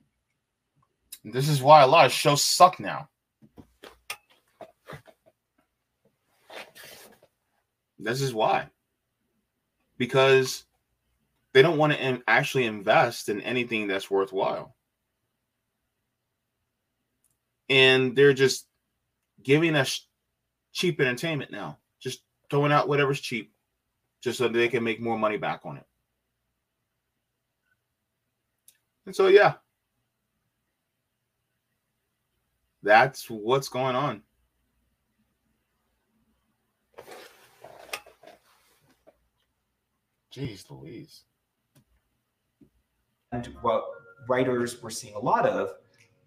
[1.24, 3.08] this is why a lot of shows suck now.
[7.98, 8.68] This is why.
[9.98, 10.64] Because
[11.52, 14.76] they don't want to in- actually invest in anything that's worthwhile.
[17.68, 18.66] And they're just
[19.42, 20.06] giving us
[20.72, 23.52] cheap entertainment now, just throwing out whatever's cheap
[24.20, 25.86] just so they can make more money back on it.
[29.06, 29.54] And so, yeah,
[32.82, 34.22] that's what's going on.
[40.36, 41.22] Jeez Louise.
[43.32, 43.86] And what
[44.28, 45.74] writers were seeing a lot of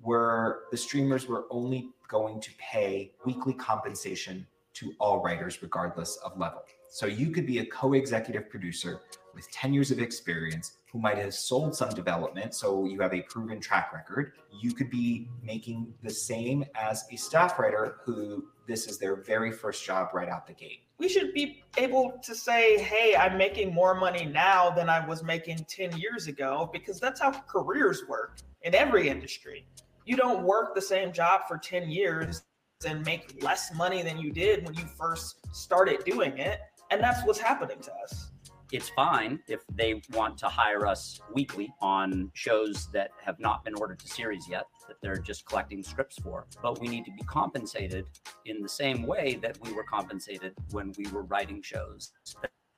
[0.02, 6.38] were the streamers were only going to pay weekly compensation to all writers, regardless of
[6.40, 6.64] level.
[6.90, 9.02] So you could be a co executive producer
[9.40, 12.53] with 10 years of experience who might have sold some development.
[12.53, 14.34] So you have a proven track record.
[14.61, 19.52] You could be making the same as a staff writer who this is their very
[19.52, 20.82] first job right out the gate.
[20.98, 25.24] We should be able to say, hey, I'm making more money now than I was
[25.24, 29.66] making 10 years ago, because that's how careers work in every industry.
[30.06, 32.41] You don't work the same job for 10 years
[32.86, 36.60] and make less money than you did when you first started doing it.
[36.91, 38.28] And that's what's happening to us
[38.72, 43.76] it's fine if they want to hire us weekly on shows that have not been
[43.76, 46.46] ordered to series yet, that they're just collecting scripts for.
[46.62, 48.06] But we need to be compensated
[48.46, 52.12] in the same way that we were compensated when we were writing shows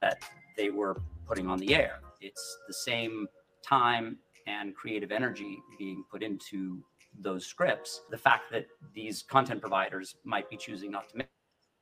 [0.02, 0.24] that,
[0.58, 2.02] they were putting on the air.
[2.20, 3.26] It's the same
[3.64, 6.84] time and creative energy being put into
[7.20, 8.02] those scripts.
[8.10, 11.28] The fact that these content providers might be choosing not to make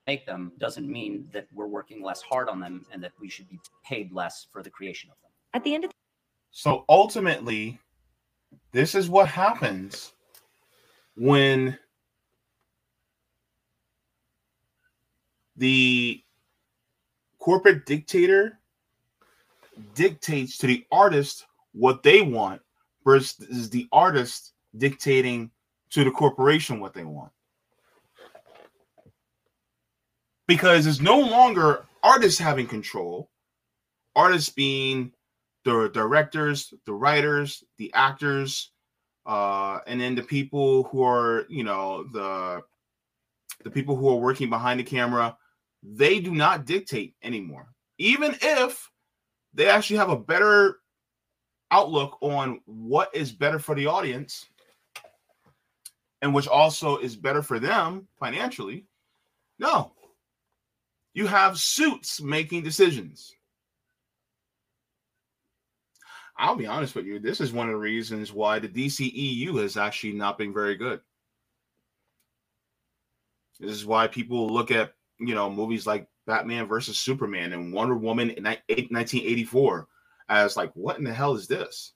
[0.09, 3.47] make them doesn't mean that we're working less hard on them and that we should
[3.47, 5.31] be paid less for the creation of them.
[5.53, 5.91] At the end of
[6.49, 7.79] So ultimately,
[8.71, 10.13] this is what happens
[11.15, 11.77] when
[15.55, 16.23] the
[17.37, 18.57] corporate dictator
[19.93, 22.61] dictates to the artist what they want
[23.03, 25.51] versus the artist dictating
[25.91, 27.31] to the corporation what they want.
[30.49, 33.29] Because it's no longer artists having control,
[34.15, 35.11] artists being
[35.63, 38.71] the directors, the writers, the actors,
[39.27, 42.63] uh, and then the people who are, you know, the
[43.63, 45.37] the people who are working behind the camera,
[45.83, 47.67] they do not dictate anymore.
[47.99, 48.89] Even if
[49.53, 50.77] they actually have a better
[51.69, 54.47] outlook on what is better for the audience
[56.23, 58.87] and which also is better for them financially.
[59.59, 59.91] No.
[61.13, 63.33] You have suits making decisions.
[66.37, 67.19] I'll be honest with you.
[67.19, 71.01] This is one of the reasons why the DCEU has actually not been very good.
[73.59, 77.97] This is why people look at, you know, movies like Batman versus Superman and Wonder
[77.97, 79.87] Woman in 1984
[80.29, 81.91] as like, what in the hell is this?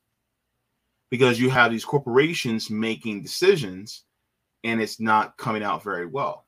[1.09, 4.03] Because you have these corporations making decisions
[4.65, 6.47] and it's not coming out very well.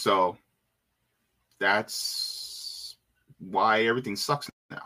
[0.00, 0.38] So
[1.58, 2.96] that's
[3.38, 4.80] why everything sucks now.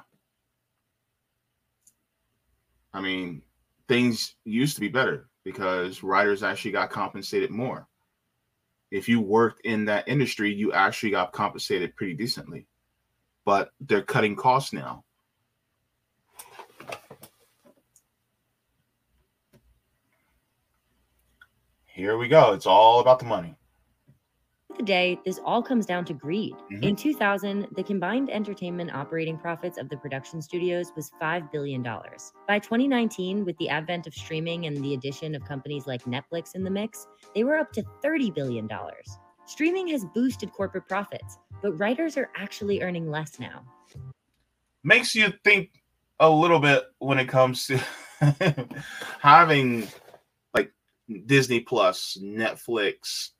[2.92, 3.40] I mean,
[3.86, 7.86] things used to be better because writers actually got compensated more.
[8.90, 12.66] If you worked in that industry, you actually got compensated pretty decently.
[13.44, 15.04] But they're cutting costs now.
[21.84, 22.52] Here we go.
[22.52, 23.54] It's all about the money
[24.76, 26.54] the day, this all comes down to greed.
[26.72, 26.82] Mm-hmm.
[26.82, 31.82] In 2000, the combined entertainment operating profits of the production studios was $5 billion.
[31.82, 36.64] By 2019, with the advent of streaming and the addition of companies like Netflix in
[36.64, 38.68] the mix, they were up to $30 billion.
[39.46, 43.62] Streaming has boosted corporate profits, but writers are actually earning less now.
[44.82, 45.70] Makes you think
[46.20, 47.80] a little bit when it comes to
[49.20, 49.88] having
[50.54, 50.72] like
[51.26, 53.30] Disney Plus, Netflix,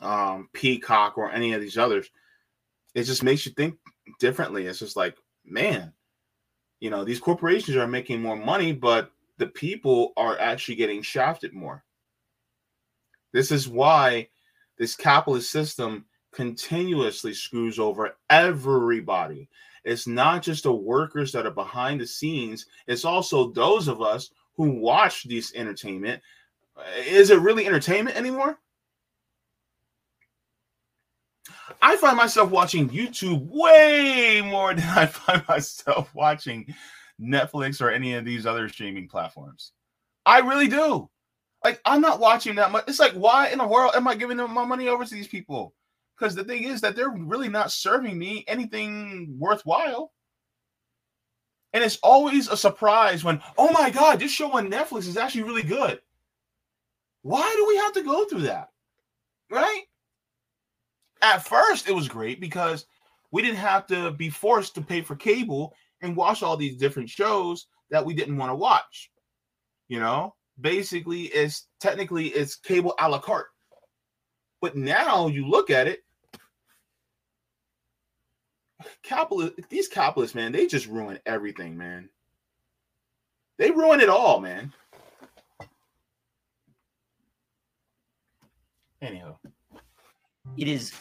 [0.00, 2.10] um, Peacock or any of these others,
[2.94, 3.76] it just makes you think
[4.18, 4.66] differently.
[4.66, 5.92] It's just like, man,
[6.80, 11.52] you know, these corporations are making more money, but the people are actually getting shafted
[11.52, 11.84] more.
[13.32, 14.28] This is why
[14.78, 19.48] this capitalist system continuously screws over everybody.
[19.84, 24.30] It's not just the workers that are behind the scenes, it's also those of us
[24.56, 26.22] who watch these entertainment.
[27.06, 28.58] Is it really entertainment anymore?
[31.82, 36.74] I find myself watching YouTube way more than I find myself watching
[37.20, 39.72] Netflix or any of these other streaming platforms.
[40.24, 41.08] I really do.
[41.64, 42.84] Like, I'm not watching that much.
[42.86, 45.74] It's like, why in the world am I giving my money over to these people?
[46.16, 50.12] Because the thing is that they're really not serving me anything worthwhile.
[51.72, 55.42] And it's always a surprise when, oh my God, this show on Netflix is actually
[55.42, 56.00] really good.
[57.22, 58.68] Why do we have to go through that?
[59.50, 59.82] Right?
[61.22, 62.86] At first it was great because
[63.30, 67.08] we didn't have to be forced to pay for cable and watch all these different
[67.08, 69.10] shows that we didn't want to watch.
[69.88, 73.48] You know, basically, it's technically it's cable a la carte.
[74.60, 76.00] But now you look at it,
[79.02, 82.08] capitalist these capitalists, man, they just ruin everything, man.
[83.56, 84.72] They ruin it all, man.
[89.00, 89.36] Anyhow.
[90.56, 90.92] It is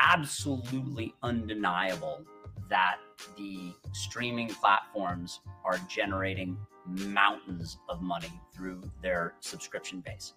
[0.00, 2.24] absolutely undeniable
[2.68, 2.96] that
[3.36, 6.56] the streaming platforms are generating
[6.86, 10.34] mountains of money through their subscription base.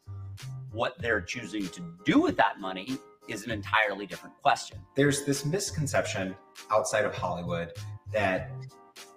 [0.71, 4.77] What they're choosing to do with that money is an entirely different question.
[4.95, 6.35] There's this misconception
[6.71, 7.73] outside of Hollywood
[8.11, 8.51] that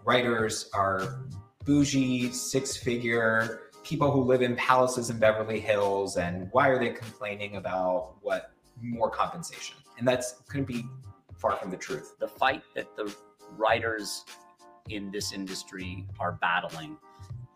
[0.04, 1.24] writers are
[1.64, 6.90] bougie, six figure people who live in palaces in Beverly Hills, and why are they
[6.90, 8.52] complaining about what
[8.82, 9.76] more compensation?
[9.98, 10.84] And that's couldn't be
[11.36, 12.16] far from the truth.
[12.18, 13.14] The fight that the
[13.56, 14.24] writers
[14.88, 16.96] in this industry are battling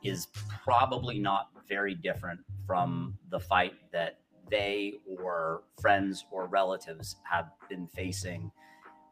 [0.02, 0.28] is
[0.64, 4.18] probably not very different from the fight that
[4.50, 8.50] they or friends or relatives have been facing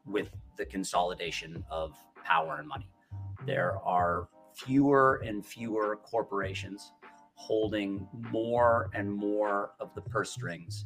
[0.05, 2.89] with the consolidation of power and money.
[3.45, 6.91] There are fewer and fewer corporations
[7.35, 10.85] holding more and more of the purse strings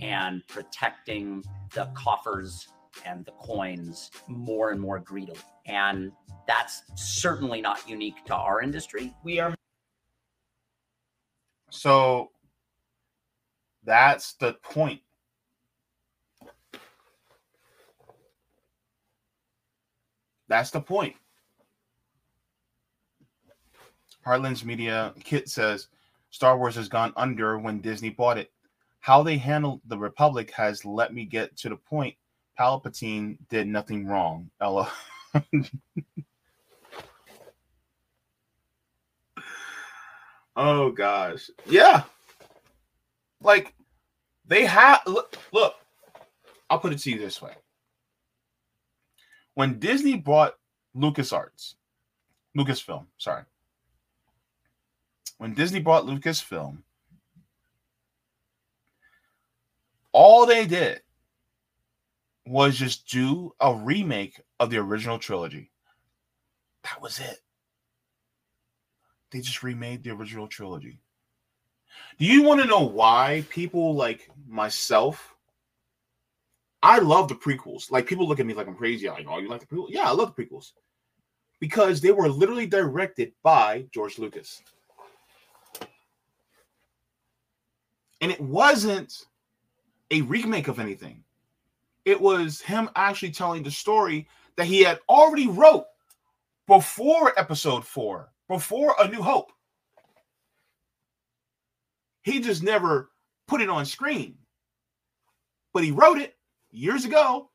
[0.00, 1.44] and protecting
[1.74, 2.68] the coffers
[3.04, 5.38] and the coins more and more greedily.
[5.66, 6.12] And
[6.46, 9.14] that's certainly not unique to our industry.
[9.22, 9.54] We are.
[11.70, 12.30] So
[13.84, 15.00] that's the point.
[20.48, 21.14] That's the point.
[24.26, 25.88] Heartlands Media Kit says
[26.30, 28.50] Star Wars has gone under when Disney bought it.
[29.00, 32.14] How they handled the Republic has let me get to the point.
[32.58, 34.50] Palpatine did nothing wrong.
[34.60, 34.90] Ella.
[40.56, 41.50] oh gosh.
[41.66, 42.02] Yeah.
[43.40, 43.74] Like
[44.46, 45.74] they have look, look,
[46.68, 47.52] I'll put it to you this way.
[49.54, 50.54] when Disney bought
[50.96, 51.74] LucasArts,
[52.56, 53.44] Lucasfilm, sorry.
[55.38, 56.78] When Disney bought Lucasfilm,
[60.12, 61.00] all they did
[62.46, 65.70] was just do a remake of the original trilogy.
[66.84, 67.38] That was it.
[69.30, 71.00] They just remade the original trilogy.
[72.18, 75.34] Do you want to know why people like myself?
[76.82, 77.90] I love the prequels.
[77.90, 79.08] Like people look at me like I'm crazy.
[79.08, 79.90] Like, oh, you like the prequels?
[79.90, 80.72] Yeah, I love the prequels
[81.60, 84.62] because they were literally directed by George Lucas,
[88.20, 89.26] and it wasn't
[90.10, 91.22] a remake of anything.
[92.04, 95.84] It was him actually telling the story that he had already wrote
[96.66, 99.52] before Episode Four, before A New Hope.
[102.22, 103.10] He just never
[103.46, 104.36] put it on screen.
[105.72, 106.36] But he wrote it
[106.70, 107.50] years ago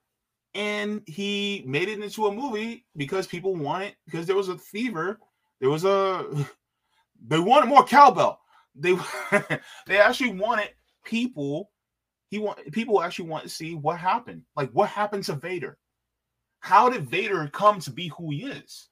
[0.55, 5.19] and he made it into a movie because people wanted because there was a fever.
[5.59, 6.25] There was a
[7.27, 8.39] they wanted more cowbell.
[8.75, 8.95] They
[9.87, 10.69] they actually wanted
[11.03, 11.71] people
[12.33, 14.41] he want people actually want to see what happened.
[14.55, 15.77] Like what happened to Vader?
[16.61, 18.89] How did Vader come to be who he is?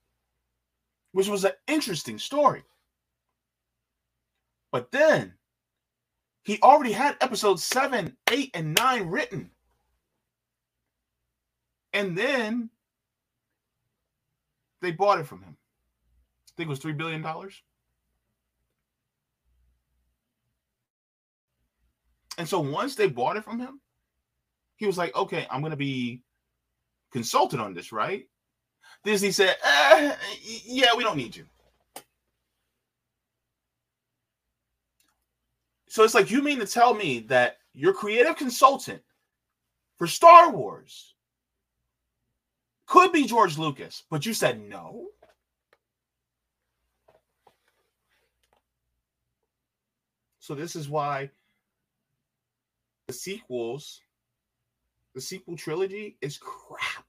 [1.14, 2.62] Which was an interesting story.
[4.72, 5.34] But then
[6.44, 9.50] he already had episodes seven, eight, and nine written.
[11.94, 12.70] And then
[14.84, 15.58] they bought it from him.
[15.58, 17.24] I think it was $3 billion.
[22.38, 23.82] And so once they bought it from him,
[24.78, 26.24] he was like, okay, I'm going to be
[27.12, 28.28] consulted on this, right?
[29.04, 30.16] Disney said, eh,
[30.66, 31.46] yeah, we don't need you.
[35.88, 39.02] So it's like you mean to tell me that your creative consultant
[39.98, 41.16] for Star Wars
[42.88, 45.08] could be George Lucas, but you said no?
[50.40, 51.30] So this is why
[53.12, 54.00] the sequels,
[55.14, 57.06] the sequel trilogy is crap.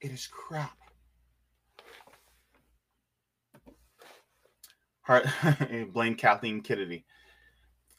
[0.00, 0.78] It is crap.
[5.00, 5.26] Heart
[5.92, 7.04] blame Kathleen Kennedy.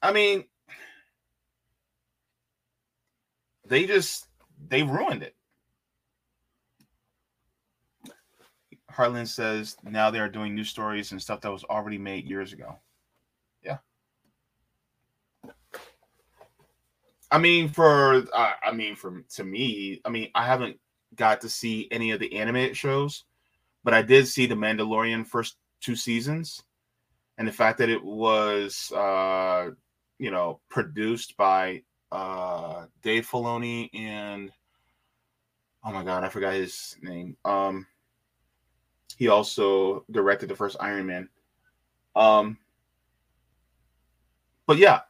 [0.02, 0.46] I mean,
[3.68, 4.30] they just
[4.70, 5.36] they ruined it.
[8.90, 12.54] Harlan says now they are doing new stories and stuff that was already made years
[12.54, 12.80] ago.
[13.62, 13.80] Yeah.
[17.31, 20.80] I mean, for uh, I mean, for to me, I mean, I haven't
[21.15, 23.23] got to see any of the animated shows,
[23.84, 26.64] but I did see the Mandalorian first two seasons,
[27.38, 29.69] and the fact that it was uh
[30.18, 31.81] you know produced by
[32.11, 34.52] uh Dave Filoni and
[35.84, 37.38] oh my god, I forgot his name.
[37.43, 37.88] Um
[39.18, 41.30] he also directed the first Iron Man.
[42.15, 42.57] Um
[44.68, 45.02] but yeah,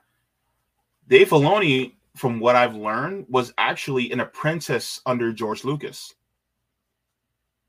[1.07, 6.13] Dave Filoni, from what I've learned, was actually an apprentice under George Lucas.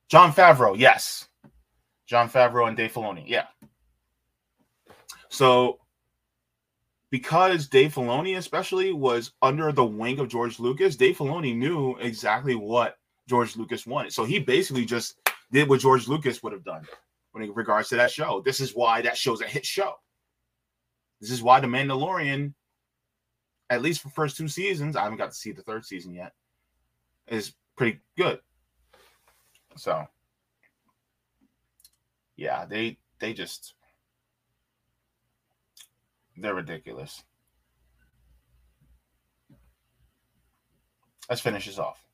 [0.09, 1.29] Jon Favreau, yes.
[2.07, 3.47] Jon Favreau and Dave Filoni, yeah.
[5.29, 5.81] So
[7.11, 12.55] because Dave Filoni, especially, was under the wing of George Lucas, Dave Filoni knew exactly
[12.55, 12.97] what
[13.29, 14.13] George Lucas wanted.
[14.13, 15.17] So he basically just
[15.53, 16.85] did what George Lucas would have done
[17.33, 18.43] when in regards to that show.
[18.45, 19.95] This is why that show's a hit show.
[21.21, 22.53] This is why The Mandalorian,
[23.71, 26.33] at least for first two seasons, I haven't got to see the third season yet,
[27.29, 28.41] is pretty good.
[29.77, 30.07] So
[32.37, 33.75] yeah, they they just
[36.37, 37.23] they're ridiculous.
[41.29, 42.07] Let's finish this off.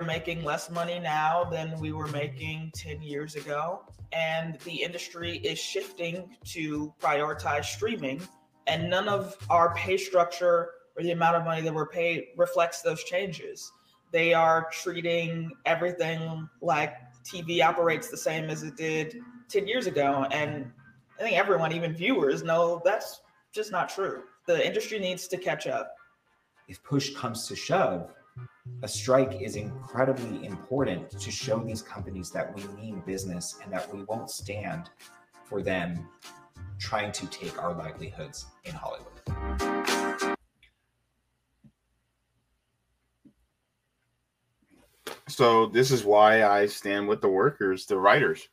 [0.00, 3.82] We're making less money now than we were making 10 years ago.
[4.12, 8.20] And the industry is shifting to prioritize streaming.
[8.66, 12.82] And none of our pay structure or the amount of money that we're paid reflects
[12.82, 13.70] those changes.
[14.12, 16.94] They are treating everything like
[17.24, 19.16] TV operates the same as it did
[19.48, 20.26] 10 years ago.
[20.30, 20.70] And
[21.18, 23.20] I think everyone, even viewers, know that's
[23.52, 24.22] just not true.
[24.46, 25.94] The industry needs to catch up.
[26.68, 28.10] If push comes to shove,
[28.82, 33.92] a strike is incredibly important to show these companies that we mean business and that
[33.94, 34.90] we won't stand
[35.44, 36.08] for them
[36.78, 39.12] trying to take our livelihoods in Hollywood.
[45.28, 48.48] So this is why I stand with the workers, the writers,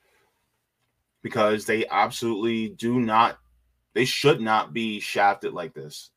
[1.22, 3.38] because they absolutely do not,
[3.94, 6.10] they should not be shafted like this.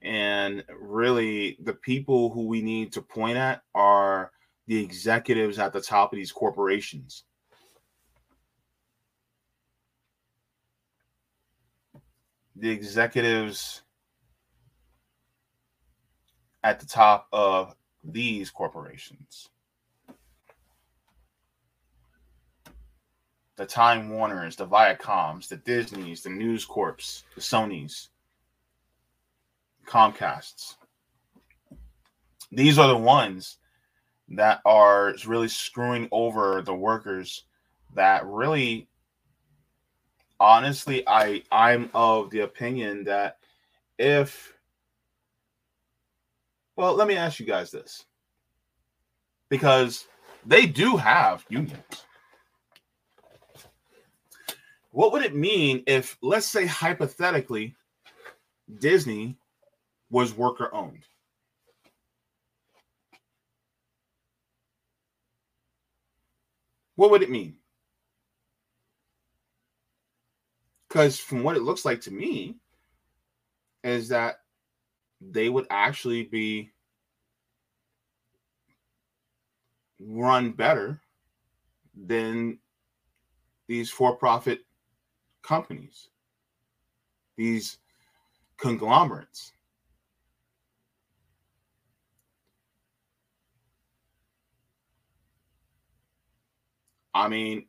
[0.00, 4.30] And really, the people who we need to point at are
[4.66, 7.24] the executives at the top of these corporations.
[12.58, 13.82] The executives
[16.64, 19.50] at the top of these corporations.
[23.56, 28.08] The Time Warners, the Viacoms, the Disneys, the News Corps, the Sonys,
[29.86, 30.76] Comcasts.
[32.50, 33.58] These are the ones
[34.28, 37.44] that are really screwing over the workers
[37.94, 38.88] that really
[40.40, 43.38] honestly I I'm of the opinion that
[43.98, 44.56] if
[46.76, 48.04] well, let me ask you guys this.
[49.48, 50.06] Because
[50.44, 51.82] they do have unions.
[54.90, 57.74] What would it mean if, let's say, hypothetically,
[58.78, 59.36] Disney
[60.10, 61.04] was worker owned?
[66.94, 67.56] What would it mean?
[70.96, 72.56] Because from what it looks like to me,
[73.84, 74.36] is that
[75.20, 76.70] they would actually be
[80.00, 80.98] run better
[82.06, 82.58] than
[83.68, 84.60] these for-profit
[85.42, 86.08] companies
[87.36, 87.76] these
[88.56, 89.52] conglomerates.
[97.14, 97.66] I mean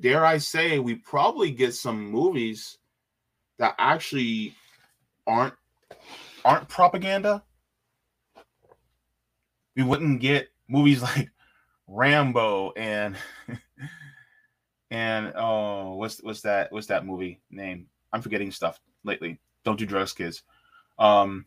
[0.00, 2.78] dare i say we probably get some movies
[3.58, 4.54] that actually
[5.26, 5.54] aren't
[6.44, 7.42] aren't propaganda,
[9.76, 11.30] we wouldn't get movies like
[11.86, 13.16] Rambo and
[14.90, 16.72] and oh, what's what's that?
[16.72, 17.86] What's that movie name?
[18.12, 19.38] I'm forgetting stuff lately.
[19.64, 20.42] Don't do drugs, kids.
[20.98, 21.46] Um,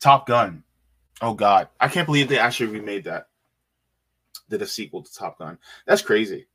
[0.00, 0.64] Top Gun.
[1.20, 3.26] Oh God, I can't believe they actually remade that.
[4.50, 5.56] Did a sequel to Top Gun.
[5.86, 6.48] That's crazy.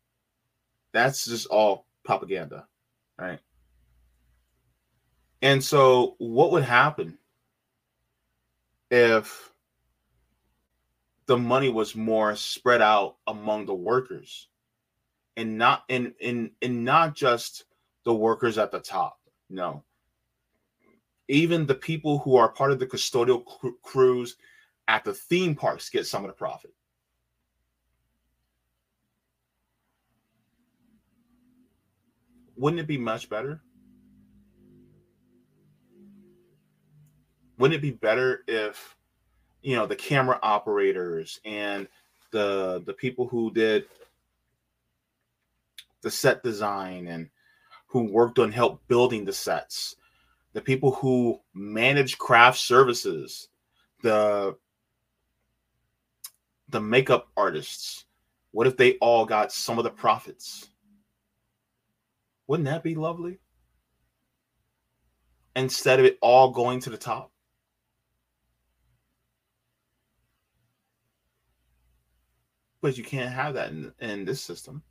[0.91, 2.67] That's just all propaganda,
[3.17, 3.39] right?
[5.41, 7.17] And so, what would happen
[8.91, 9.53] if
[11.25, 14.49] the money was more spread out among the workers
[15.37, 17.63] and not in in and not just
[18.03, 19.19] the workers at the top?
[19.49, 19.83] No.
[21.29, 24.35] Even the people who are part of the custodial cr- crews
[24.87, 26.73] at the theme parks get some of the profit.
[32.57, 33.61] Wouldn't it be much better?
[37.57, 38.95] wouldn't it be better if
[39.61, 41.87] you know the camera operators and
[42.31, 43.85] the the people who did
[46.01, 47.29] the set design and
[47.87, 49.95] who worked on help building the sets
[50.53, 53.49] the people who manage craft services
[54.01, 54.55] the
[56.69, 58.05] the makeup artists
[58.51, 60.69] what if they all got some of the profits
[62.47, 63.39] wouldn't that be lovely
[65.55, 67.31] instead of it all going to the top
[72.85, 74.83] but you can't have that in, in this system.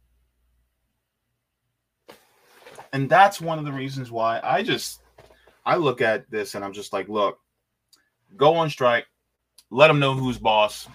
[2.93, 5.01] And that's one of the reasons why I just
[5.64, 7.39] I look at this and I'm just like, look,
[8.36, 9.06] go on strike,
[9.70, 10.89] let them know who's boss.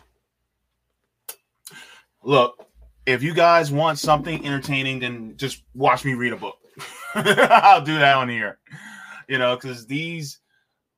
[2.22, 2.68] Look,
[3.10, 6.57] if you guys want something entertaining, then just watch me read a book.
[7.15, 8.60] I'll do that on here.
[9.27, 10.40] You know, because these,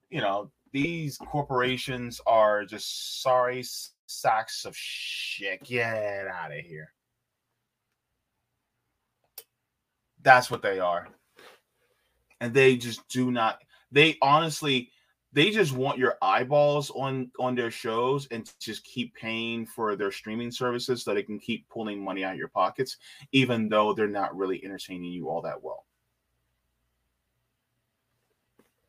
[0.09, 3.63] you know, these corporations are just sorry
[4.07, 5.63] sacks of shit.
[5.63, 6.93] Get out of here.
[10.21, 11.07] That's what they are.
[12.41, 13.59] And they just do not
[13.91, 14.91] they honestly
[15.33, 20.11] they just want your eyeballs on on their shows and just keep paying for their
[20.11, 22.97] streaming services so they can keep pulling money out of your pockets
[23.31, 25.85] even though they're not really entertaining you all that well.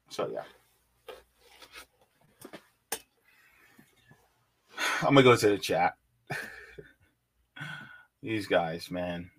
[0.09, 0.43] So yeah.
[5.03, 5.95] I'm gonna go to the chat.
[8.23, 9.31] These guys, man.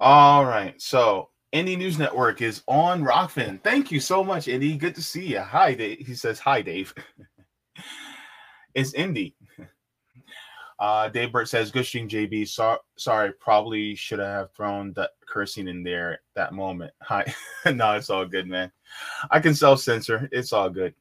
[0.00, 0.80] All right.
[0.80, 3.62] So Indie News Network is on Rokfin.
[3.62, 4.76] Thank you so much, Indy.
[4.76, 5.40] Good to see you.
[5.40, 6.06] Hi, Dave.
[6.06, 6.94] He says, Hi, Dave.
[8.74, 9.34] it's Indy.
[10.78, 12.48] Uh, Dave Burt says, Good stream, JB.
[12.48, 16.90] So- sorry, probably should have thrown the cursing in there at that moment.
[17.02, 17.34] Hi.
[17.66, 18.72] no, it's all good, man.
[19.30, 20.26] I can self censor.
[20.32, 20.94] It's all good.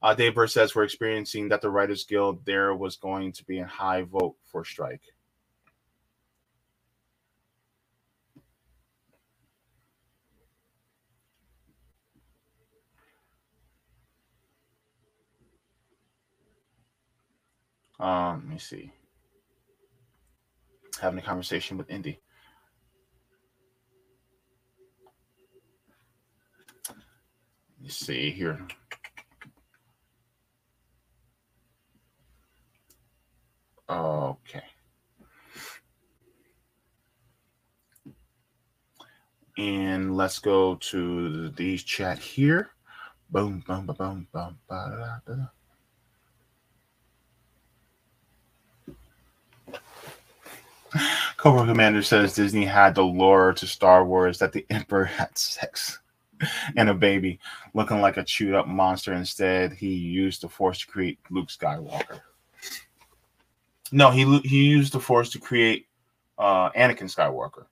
[0.00, 3.58] Uh, Dave Burt says, We're experiencing that the Writers Guild there was going to be
[3.58, 5.02] a high vote for strike.
[18.02, 18.92] Um, let me see.
[21.00, 22.20] Having a conversation with Indy.
[26.88, 28.66] Let me see here.
[33.88, 34.64] Okay.
[39.58, 42.70] And let's go to the chat here.
[43.30, 44.58] Boom, boom, boom, boom, boom.
[44.68, 45.61] Ba, da, da.
[51.36, 56.00] Cobra Commander says Disney had the lore to Star Wars that the Emperor had sex
[56.76, 57.38] and a baby,
[57.74, 59.12] looking like a chewed up monster.
[59.12, 62.20] Instead, he used the Force to create Luke Skywalker.
[63.90, 65.86] No, he he used the Force to create
[66.38, 67.66] uh, Anakin Skywalker.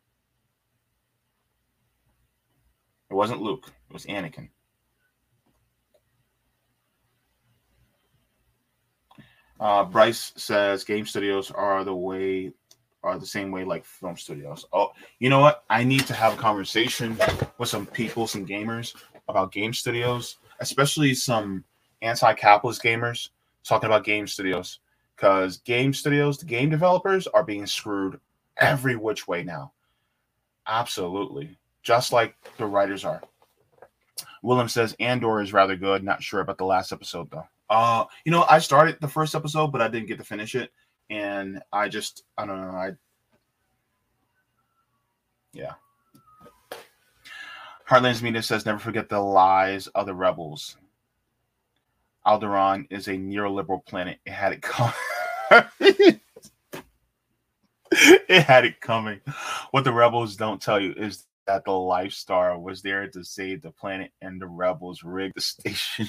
[3.11, 3.73] It wasn't Luke.
[3.89, 4.49] It was Anakin.
[9.59, 12.53] Uh, Bryce says game studios are the way
[13.03, 14.67] are the same way like film studios.
[14.73, 15.65] Oh, you know what?
[15.71, 17.17] I need to have a conversation
[17.59, 18.95] with some people, some gamers
[19.29, 21.65] about game studios, especially some
[22.03, 23.31] anti-capitalist gamers
[23.65, 24.81] talking about game studios
[25.17, 28.19] because game studios, the game developers are being screwed
[28.57, 29.73] every which way now.
[30.67, 31.57] Absolutely.
[31.83, 33.23] Just like the writers are.
[34.43, 36.03] Willem says Andor is rather good.
[36.03, 37.47] Not sure about the last episode though.
[37.69, 40.73] Uh, you know, I started the first episode, but I didn't get to finish it,
[41.11, 42.93] and I just, I don't know, I,
[45.53, 45.73] yeah.
[47.89, 50.77] Heartlands Media says, never forget the lies of the rebels.
[52.25, 54.19] Alderaan is a neoliberal planet.
[54.25, 54.95] It had it coming.
[57.91, 59.21] it had it coming.
[59.73, 63.63] What the rebels don't tell you is that the Life Star was there to save
[63.63, 66.09] the planet, and the rebels rigged the station.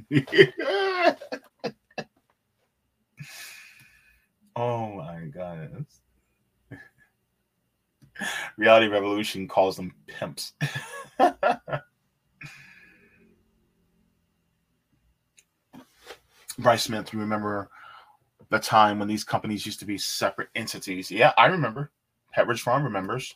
[4.56, 5.86] oh my god.
[8.56, 10.52] Reality Revolution calls them pimps.
[16.58, 17.70] Bryce Smith, you remember
[18.50, 21.10] the time when these companies used to be separate entities?
[21.10, 21.90] Yeah, I remember.
[22.36, 23.34] Pepperidge Farm remembers.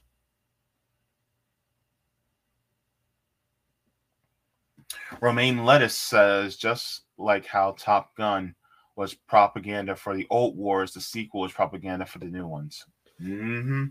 [5.21, 8.55] Romaine Lettuce says just like how Top Gun
[8.97, 12.85] was propaganda for the old wars, the sequel is propaganda for the new ones.
[13.23, 13.85] Mm-hmm.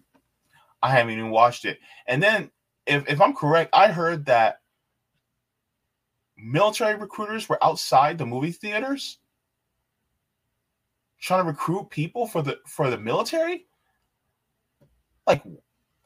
[0.82, 1.80] I haven't even watched it.
[2.08, 2.52] And then,
[2.86, 4.62] if, if I'm correct, I heard that
[6.38, 9.20] military recruiters were outside the movie theaters
[11.22, 13.66] trying to recruit people for the for the military.
[15.26, 15.42] Like,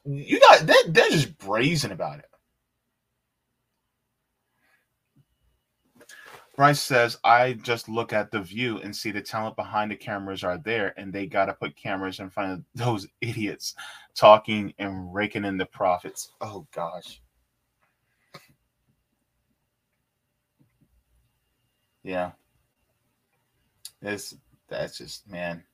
[0.04, 2.29] you got they're, they're just brazen about it.
[6.60, 10.44] Bryce says, I just look at the view and see the talent behind the cameras
[10.44, 13.74] are there, and they got to put cameras in front of those idiots
[14.14, 16.32] talking and raking in the profits.
[16.42, 17.22] Oh, gosh.
[22.02, 22.32] Yeah.
[24.02, 24.34] This,
[24.68, 25.64] that's just, man.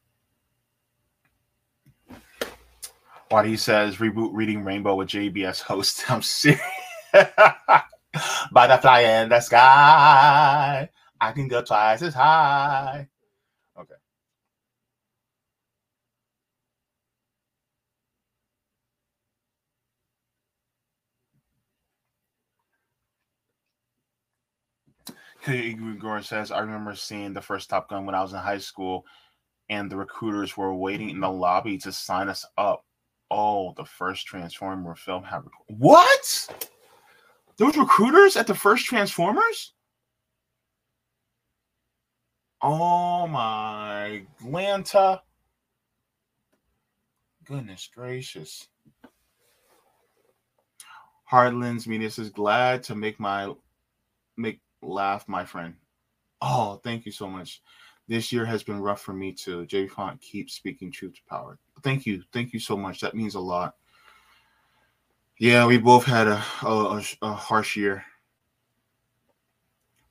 [3.28, 6.08] Wadi says, reboot Reading Rainbow with JBS host.
[6.12, 6.60] I'm serious.
[8.56, 10.88] Butterfly in the sky.
[11.20, 13.06] I can go twice as high.
[13.78, 13.96] Okay.
[25.48, 29.04] Igor says, I remember seeing the first Top Gun when I was in high school,
[29.68, 32.86] and the recruiters were waiting in the lobby to sign us up.
[33.30, 36.75] Oh, the first Transformer film had what?
[37.58, 39.72] Those recruiters at the first Transformers?
[42.62, 45.20] Oh my Lanta.
[47.44, 48.68] Goodness gracious.
[51.24, 53.52] Hardlands Media says glad to make my
[54.36, 55.74] make laugh, my friend.
[56.42, 57.62] Oh, thank you so much.
[58.08, 59.66] This year has been rough for me too.
[59.66, 61.58] J Font keeps speaking truth to power.
[61.82, 62.22] Thank you.
[62.32, 63.00] Thank you so much.
[63.00, 63.74] That means a lot.
[65.38, 68.04] Yeah, we both had a, a, a harsh year.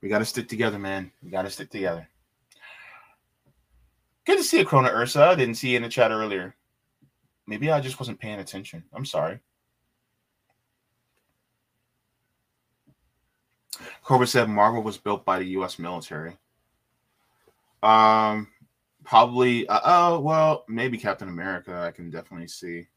[0.02, 1.12] We got to stick together, man.
[1.24, 2.08] We got to stick together.
[4.26, 5.24] Good to see you, Corona Ursa.
[5.24, 6.56] I didn't see you in the chat earlier.
[7.48, 8.84] Maybe I just wasn't paying attention.
[8.94, 9.40] I'm sorry.
[14.04, 15.80] Cobra said Marvel was built by the U.S.
[15.80, 16.38] military.
[17.82, 18.48] Um,
[19.04, 19.68] probably.
[19.68, 21.82] Uh, oh well, maybe Captain America.
[21.82, 22.88] I can definitely see.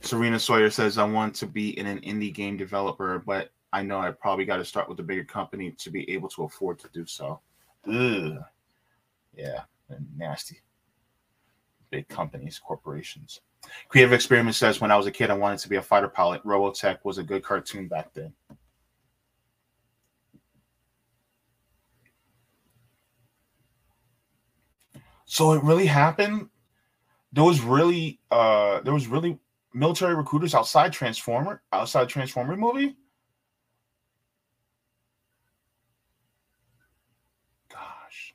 [0.00, 3.98] Serena Sawyer says, I want to be in an indie game developer, but I know
[3.98, 6.88] I probably got to start with a bigger company to be able to afford to
[6.92, 7.40] do so.
[7.86, 8.38] Ugh.
[9.36, 9.62] Yeah,
[10.16, 10.60] nasty.
[11.90, 13.40] Big companies, corporations.
[13.88, 16.42] Creative Experiment says, when I was a kid, I wanted to be a fighter pilot.
[16.44, 18.32] Robotech was a good cartoon back then.
[25.26, 26.48] So it really happened.
[27.32, 29.38] There was really, uh, there was really
[29.72, 32.96] military recruiters outside Transformer, outside Transformer movie.
[37.68, 38.34] Gosh.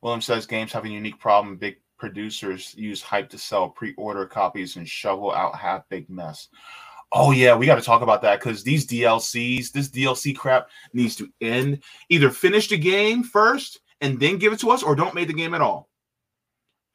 [0.00, 1.56] William says games have a unique problem.
[1.56, 6.48] Big producers use hype to sell pre-order copies and shovel out half big mess.
[7.12, 11.16] Oh yeah, we got to talk about that because these DLCs, this DLC crap needs
[11.16, 11.82] to end.
[12.10, 15.32] Either finish the game first and then give it to us, or don't make the
[15.32, 15.88] game at all.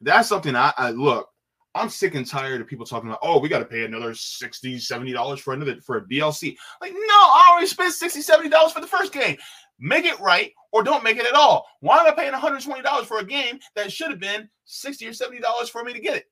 [0.02, 1.33] That's something I, I look.
[1.76, 4.78] I'm sick and tired of people talking about, oh, we got to pay another 60
[4.78, 6.56] $70 for another for a DLC.
[6.82, 9.38] Like, no, I already spent 60 $70 for the first game.
[9.80, 11.66] Make it right or don't make it at all.
[11.80, 15.70] Why am I paying $120 for a game that should have been 60 or $70
[15.70, 16.26] for me to get it?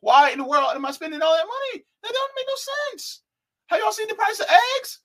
[0.00, 1.84] Why in the world am I spending all that money?
[2.02, 3.22] That don't make no sense.
[3.68, 4.46] Have y'all seen the price of
[4.78, 5.00] eggs?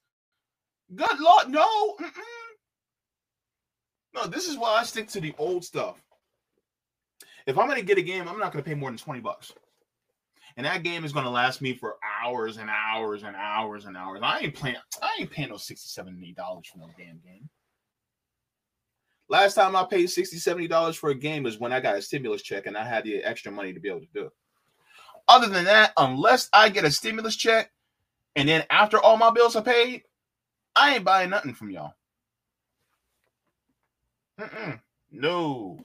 [0.94, 1.94] Good Lord, no.
[2.00, 2.50] Mm-mm.
[4.14, 6.02] No, this is why I stick to the old stuff.
[7.50, 9.52] If I'm gonna get a game, I'm not gonna pay more than 20 bucks.
[10.56, 14.20] And that game is gonna last me for hours and hours and hours and hours.
[14.22, 17.48] I ain't playing, I ain't paying no 60 70 dollars for no damn game.
[19.28, 22.02] Last time I paid 60 70 dollars for a game was when I got a
[22.02, 24.32] stimulus check and I had the extra money to be able to do it.
[25.26, 27.72] Other than that, unless I get a stimulus check
[28.36, 30.04] and then after all my bills are paid,
[30.76, 31.94] I ain't buying nothing from y'all.
[34.40, 34.80] Mm-mm.
[35.10, 35.84] No.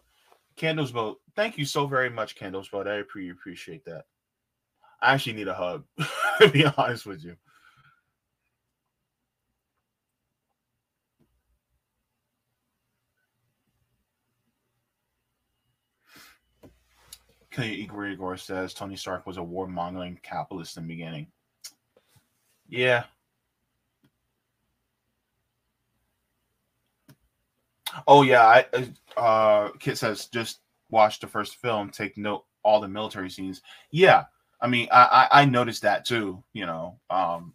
[0.58, 1.20] Candles vote.
[1.36, 2.88] Thank you so very much, Candles vote.
[2.88, 4.06] I pre- appreciate that.
[5.02, 5.84] I actually need a hug,
[6.40, 7.36] to be honest with you.
[17.52, 17.70] K.
[17.70, 21.28] Igor says Tony Stark was a warmongering capitalist in the beginning.
[22.68, 23.06] Yeah.
[28.08, 28.66] Oh yeah, I
[29.18, 30.60] uh Kit says just
[30.90, 33.62] watch the first film, take note all the military scenes.
[33.92, 34.26] Yeah.
[34.62, 37.00] I mean, I I, I noticed that too, you know.
[37.10, 37.54] Um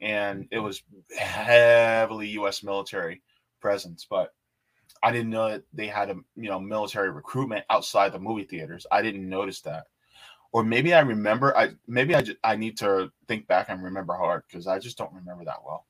[0.00, 0.82] and it was
[1.18, 3.22] heavily US military
[3.60, 4.34] presence, but
[5.02, 8.86] I didn't know that they had a you know military recruitment outside the movie theaters.
[8.90, 9.86] I didn't notice that,
[10.52, 11.56] or maybe I remember.
[11.56, 14.98] I maybe I just, I need to think back and remember hard because I just
[14.98, 15.86] don't remember that well.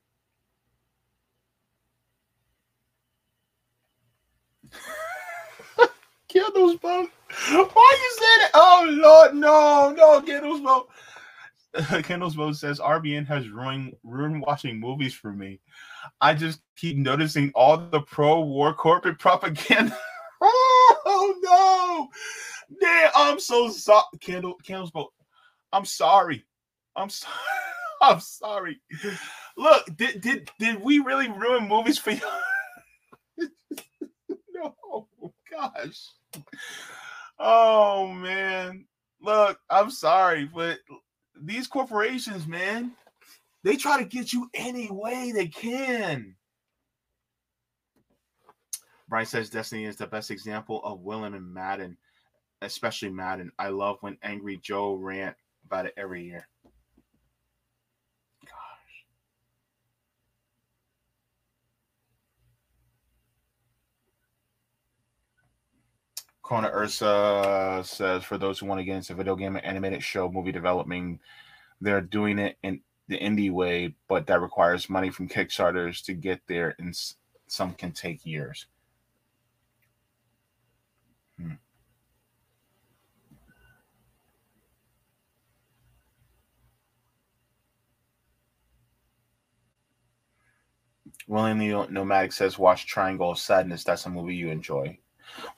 [6.29, 7.09] Candles bone.
[7.49, 8.51] Why you said it?
[8.55, 10.21] Oh Lord, no, no,
[10.61, 12.03] bone.
[12.03, 15.61] Candles bone says RBN has ruined ruined watching movies for me.
[16.21, 19.97] I just keep noticing all the pro-war corporate propaganda.
[20.41, 22.09] oh no!
[22.81, 24.05] Damn, I'm so sorry.
[24.21, 24.57] Kendall
[24.93, 25.13] boat.
[25.73, 26.45] I'm sorry.
[26.95, 27.35] I'm sorry.
[28.03, 28.81] I'm sorry.
[29.57, 32.21] Look, did did did we really ruin movies for you?
[34.57, 35.09] No,
[35.51, 36.07] gosh.
[37.39, 38.87] Oh man.
[39.21, 40.79] Look, I'm sorry, but
[41.41, 42.93] these corporations, man,
[43.65, 46.37] they try to get you any way they can.
[49.09, 51.97] Brian says Destiny is the best example of William and Madden,
[52.63, 53.53] especially Madden.
[53.59, 56.47] I love when Angry Joe rant about it every year.
[66.47, 70.53] Kona Ursa says for those who want to get into video game animated show movie
[70.53, 71.21] development,
[71.81, 76.41] they're doing it in the indie way, but that requires money from Kickstarters to get
[76.47, 76.97] there, and
[77.49, 78.67] some can take years.
[81.37, 81.55] Hmm.
[91.27, 93.83] William Nomadic says, "Watch Triangle of Sadness.
[93.83, 95.01] That's a movie you enjoy."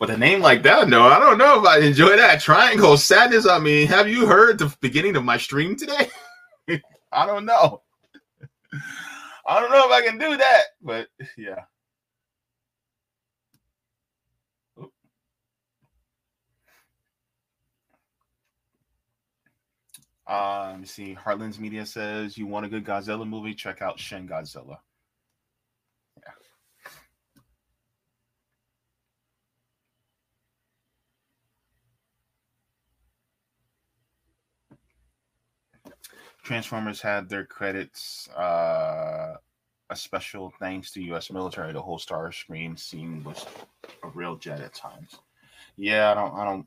[0.00, 2.40] With a name like that, no, I don't know if I enjoy that.
[2.40, 3.46] Triangle Sadness.
[3.46, 6.08] I mean, have you heard the beginning of my stream today?
[7.12, 7.82] I don't know.
[9.46, 11.64] I don't know if I can do that, but yeah.
[20.28, 21.14] Uh, let me see.
[21.14, 23.54] Heartlands Media says you want a good Godzilla movie?
[23.54, 24.76] Check out Shin Godzilla.
[36.48, 38.26] Transformers had their credits.
[38.30, 39.34] Uh,
[39.90, 41.30] a special thanks to U.S.
[41.30, 41.74] military.
[41.74, 43.44] The whole star screen scene was
[44.02, 45.14] a real jet at times.
[45.76, 46.66] Yeah, I don't, I don't,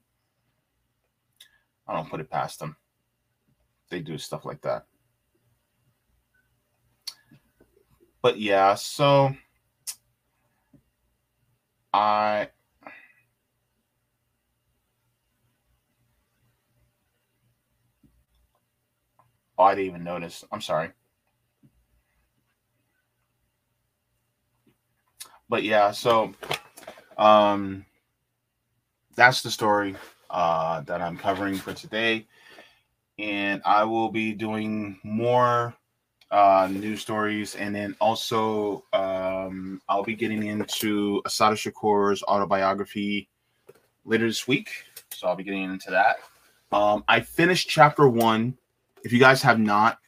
[1.88, 2.76] I don't put it past them.
[3.90, 4.86] They do stuff like that.
[8.22, 9.34] But yeah, so
[11.92, 12.50] I
[19.62, 20.44] Oh, I didn't even notice.
[20.52, 20.90] I'm sorry.
[25.50, 26.34] But yeah, so
[27.16, 27.86] um
[29.16, 29.96] that's the story
[30.32, 32.26] uh that I'm covering for today.
[33.20, 35.76] And I will be doing more
[36.32, 43.30] uh news stories and then also um I'll be getting into Assata Shakur's autobiography
[44.06, 44.72] later this week.
[45.12, 46.16] So I'll be getting into that.
[46.76, 48.58] Um I finished chapter one
[49.04, 50.00] if you guys have not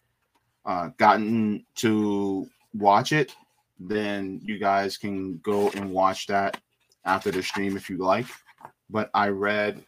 [0.66, 3.36] uh, gotten to watch it,
[3.80, 6.60] then you guys can go and watch that
[7.06, 8.28] after the stream if you like.
[8.90, 9.84] But I read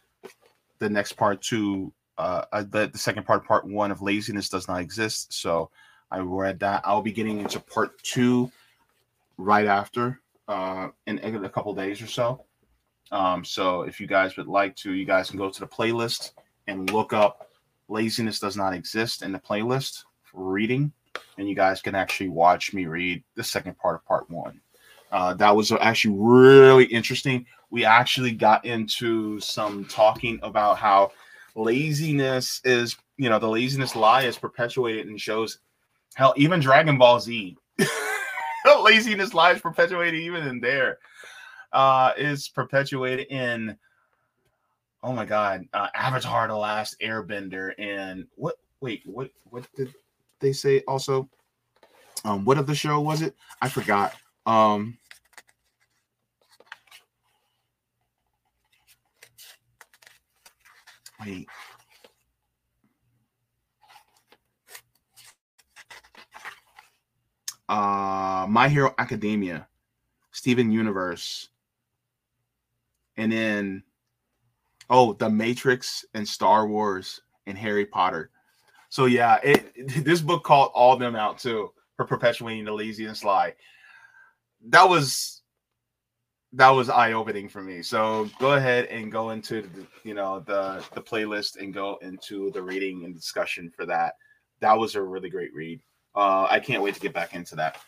[0.78, 4.68] the next part two, uh, uh, the, the second part, part one of Laziness Does
[4.68, 5.32] Not Exist.
[5.32, 5.70] So
[6.10, 6.82] I read that.
[6.84, 8.50] I'll be getting into part two
[9.38, 12.44] right after uh, in, in a couple days or so.
[13.12, 16.32] Um, so if you guys would like to, you guys can go to the playlist
[16.66, 17.45] and look up
[17.88, 20.92] laziness does not exist in the playlist for reading,
[21.38, 24.60] and you guys can actually watch me read the second part of part one.
[25.12, 27.46] Uh, that was actually really interesting.
[27.70, 31.12] We actually got into some talking about how
[31.54, 35.58] laziness is, you know, the laziness lie is perpetuated in shows.
[36.14, 37.56] Hell, even Dragon Ball Z,
[38.82, 40.98] laziness lie is perpetuated even in there.
[41.72, 43.76] Uh, is perpetuated in
[45.02, 48.56] oh my god, uh, Avatar: The Last Airbender, and what?
[48.80, 49.30] Wait, what?
[49.44, 49.94] What did
[50.40, 50.82] they say?
[50.86, 51.28] Also,
[52.24, 53.34] um, what of the show was it?
[53.62, 54.14] I forgot.
[54.46, 54.98] Um,
[61.24, 61.48] wait.
[67.68, 69.66] Uh, My Hero Academia,
[70.30, 71.48] Steven Universe,
[73.16, 73.82] and then
[74.88, 78.30] Oh, The Matrix and Star Wars and Harry Potter.
[78.88, 83.16] So yeah, it this book called all them out too for perpetuating the lazy and
[83.16, 83.54] sly.
[84.68, 85.42] That was
[86.52, 87.82] that was eye opening for me.
[87.82, 92.50] So go ahead and go into the you know the the playlist and go into
[92.52, 94.14] the reading and discussion for that.
[94.60, 95.80] That was a really great read.
[96.14, 97.78] Uh, I can't wait to get back into that.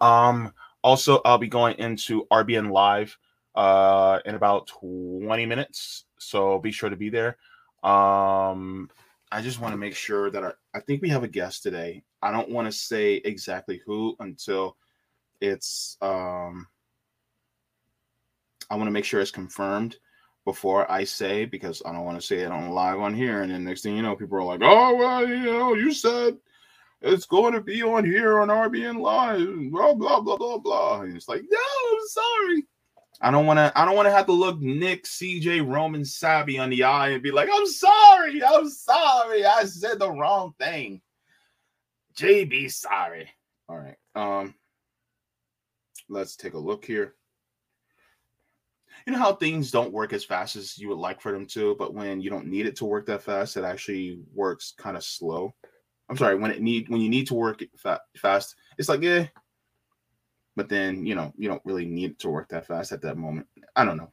[0.00, 3.16] Um, also, I'll be going into RBN Live
[3.54, 6.04] uh, in about 20 minutes.
[6.18, 7.36] So be sure to be there.
[7.82, 8.88] Um,
[9.32, 12.02] I just want to make sure that I, I think we have a guest today.
[12.22, 14.76] I don't want to say exactly who until
[15.40, 16.66] it's um
[18.70, 19.96] I want to make sure it's confirmed
[20.44, 23.50] before I say because I don't want to say it on live on here and
[23.50, 26.36] then next thing you know people are like, "Oh, well, you know, you said
[27.02, 31.16] it's going to be on here on RBN live, blah blah blah blah blah." And
[31.16, 31.58] it's like, "No,
[31.92, 32.66] I'm sorry."
[33.20, 33.72] I don't want to.
[33.78, 37.22] I don't want to have to look Nick, CJ, Roman, Sabi on the eye and
[37.22, 41.02] be like, "I'm sorry, I'm sorry, I said the wrong thing."
[42.16, 43.30] JB, sorry.
[43.68, 43.96] All right.
[44.14, 44.54] Um,
[46.08, 47.14] let's take a look here.
[49.06, 51.74] You know how things don't work as fast as you would like for them to,
[51.78, 55.04] but when you don't need it to work that fast, it actually works kind of
[55.04, 55.54] slow.
[56.08, 56.36] I'm sorry.
[56.36, 59.26] When it need when you need to work fa- fast, it's like yeah,
[60.60, 63.46] but then you know you don't really need to work that fast at that moment.
[63.76, 64.12] I don't know.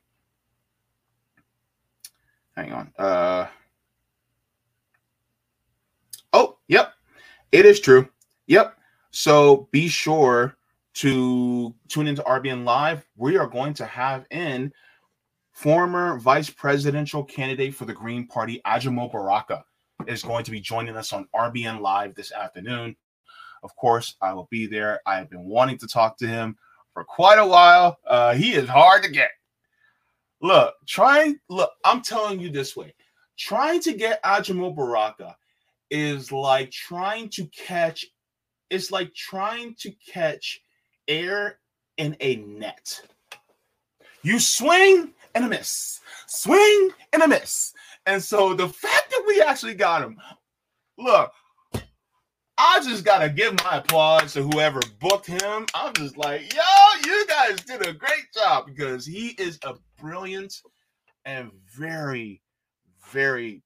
[2.56, 2.94] Hang on.
[2.98, 3.48] Uh
[6.32, 6.94] oh yep.
[7.52, 8.08] It is true.
[8.46, 8.78] Yep.
[9.12, 10.56] So be sure
[10.94, 13.06] to tune into rbn live.
[13.18, 14.72] We are going to have in
[15.52, 19.66] former vice presidential candidate for the green party Ajamu Baraka
[20.08, 22.96] is going to be joining us on rbn live this afternoon
[23.68, 25.02] of course, I will be there.
[25.06, 26.56] I have been wanting to talk to him
[26.94, 27.98] for quite a while.
[28.08, 29.32] Uh, he is hard to get.
[30.42, 32.94] Look, trying, look, I'm telling you this way
[33.38, 35.36] trying to get Ajamu Baraka
[35.92, 38.06] is like trying to catch,
[38.70, 40.62] it's like trying to catch
[41.10, 41.60] air
[41.98, 43.02] in a net.
[44.24, 47.74] You swing and a miss, swing and a miss.
[48.06, 50.18] And so the fact that we actually got him,
[50.98, 51.34] look,
[52.58, 55.66] I just gotta give my applause to whoever booked him.
[55.76, 56.62] I'm just like, yo,
[57.06, 60.56] you guys did a great job because he is a brilliant
[61.26, 62.42] and very,
[63.12, 63.62] very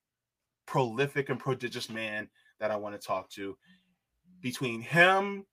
[0.66, 2.28] prolific and prodigious man
[2.60, 3.58] that I want to talk to.
[4.42, 5.46] Between him,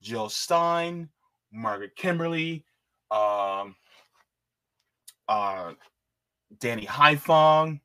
[0.00, 1.08] Jill Stein,
[1.52, 2.64] Margaret Kimberly,
[3.10, 3.76] um,
[5.28, 5.72] uh,
[6.58, 7.80] Danny Haiphong,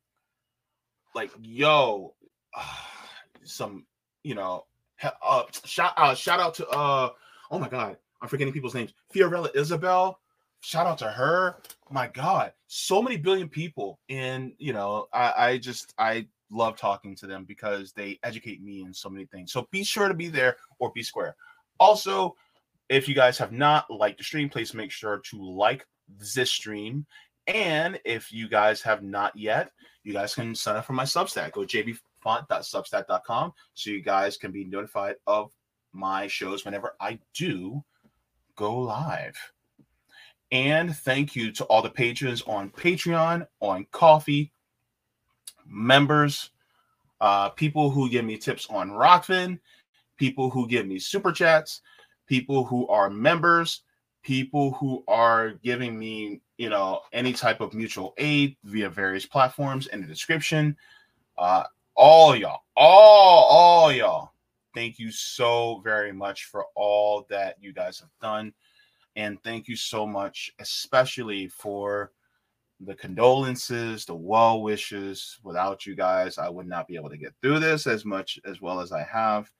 [1.13, 2.15] like yo,
[3.43, 3.85] some
[4.23, 4.65] you know,
[5.03, 7.09] uh, shout uh, shout out to uh,
[7.51, 8.93] oh my god, I'm forgetting people's names.
[9.13, 10.19] Fiorella Isabel,
[10.61, 11.57] shout out to her.
[11.89, 17.15] My God, so many billion people, and you know, I, I just I love talking
[17.15, 19.51] to them because they educate me in so many things.
[19.51, 21.35] So be sure to be there or be square.
[21.79, 22.35] Also,
[22.89, 25.85] if you guys have not liked the stream, please make sure to like
[26.33, 27.05] this stream.
[27.47, 29.71] And if you guys have not yet,
[30.03, 31.51] you guys can sign up for my Substack.
[31.51, 31.65] Go
[32.27, 35.51] jaybefaunt.substack.com so you guys can be notified of
[35.93, 37.83] my shows whenever I do
[38.55, 39.37] go live.
[40.51, 44.51] And thank you to all the patrons on Patreon, on Ko-fi,
[45.65, 46.51] members,
[47.19, 49.59] uh, people who give me tips on Rokfin,
[50.17, 51.81] people who give me super chats,
[52.27, 53.81] people who are members,
[54.23, 59.87] people who are giving me, you know, any type of mutual aid via various platforms
[59.87, 60.75] in the description.
[61.37, 61.63] Uh,
[61.97, 64.31] all y'all, all, all y'all,
[64.75, 68.53] thank you so very much for all that you guys have done.
[69.15, 72.11] And thank you so much, especially for
[72.79, 75.39] the condolences, the well wishes.
[75.43, 78.61] Without you guys, I would not be able to get through this as much as
[78.61, 79.51] well as I have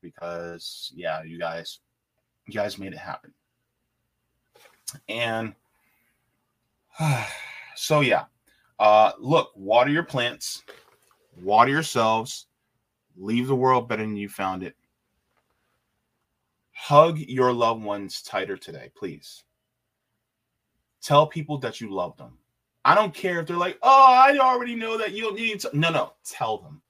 [0.00, 1.80] because yeah, you guys
[2.46, 3.32] you guys made it happen.
[5.08, 5.54] And
[7.74, 8.24] so yeah.
[8.78, 10.62] Uh look, water your plants,
[11.40, 12.46] water yourselves,
[13.16, 14.76] leave the world better than you found it.
[16.72, 19.44] Hug your loved ones tighter today, please.
[21.00, 22.38] Tell people that you love them.
[22.84, 25.70] I don't care if they're like, oh, I already know that you don't need to.
[25.72, 26.82] No, no, tell them.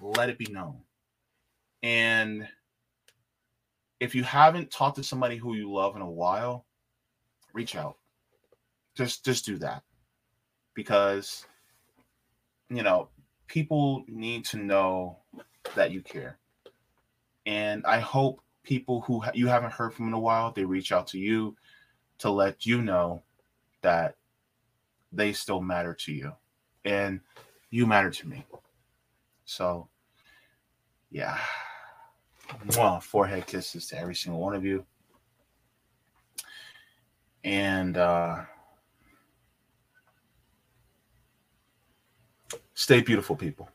[0.00, 0.78] Let it be known.
[1.82, 2.48] And
[4.00, 6.64] if you haven't talked to somebody who you love in a while,
[7.52, 7.96] reach out.
[8.94, 9.82] Just just do that.
[10.74, 11.46] Because
[12.70, 13.08] you know,
[13.46, 15.18] people need to know
[15.74, 16.38] that you care.
[17.46, 21.06] And I hope people who you haven't heard from in a while, they reach out
[21.08, 21.56] to you
[22.18, 23.22] to let you know
[23.82, 24.16] that
[25.12, 26.32] they still matter to you
[26.84, 27.20] and
[27.70, 28.44] you matter to me.
[29.44, 29.88] So,
[31.10, 31.38] yeah.
[32.66, 34.84] Mwah, forehead kisses to every single one of you.
[37.42, 38.44] And uh,
[42.74, 43.68] stay beautiful, people.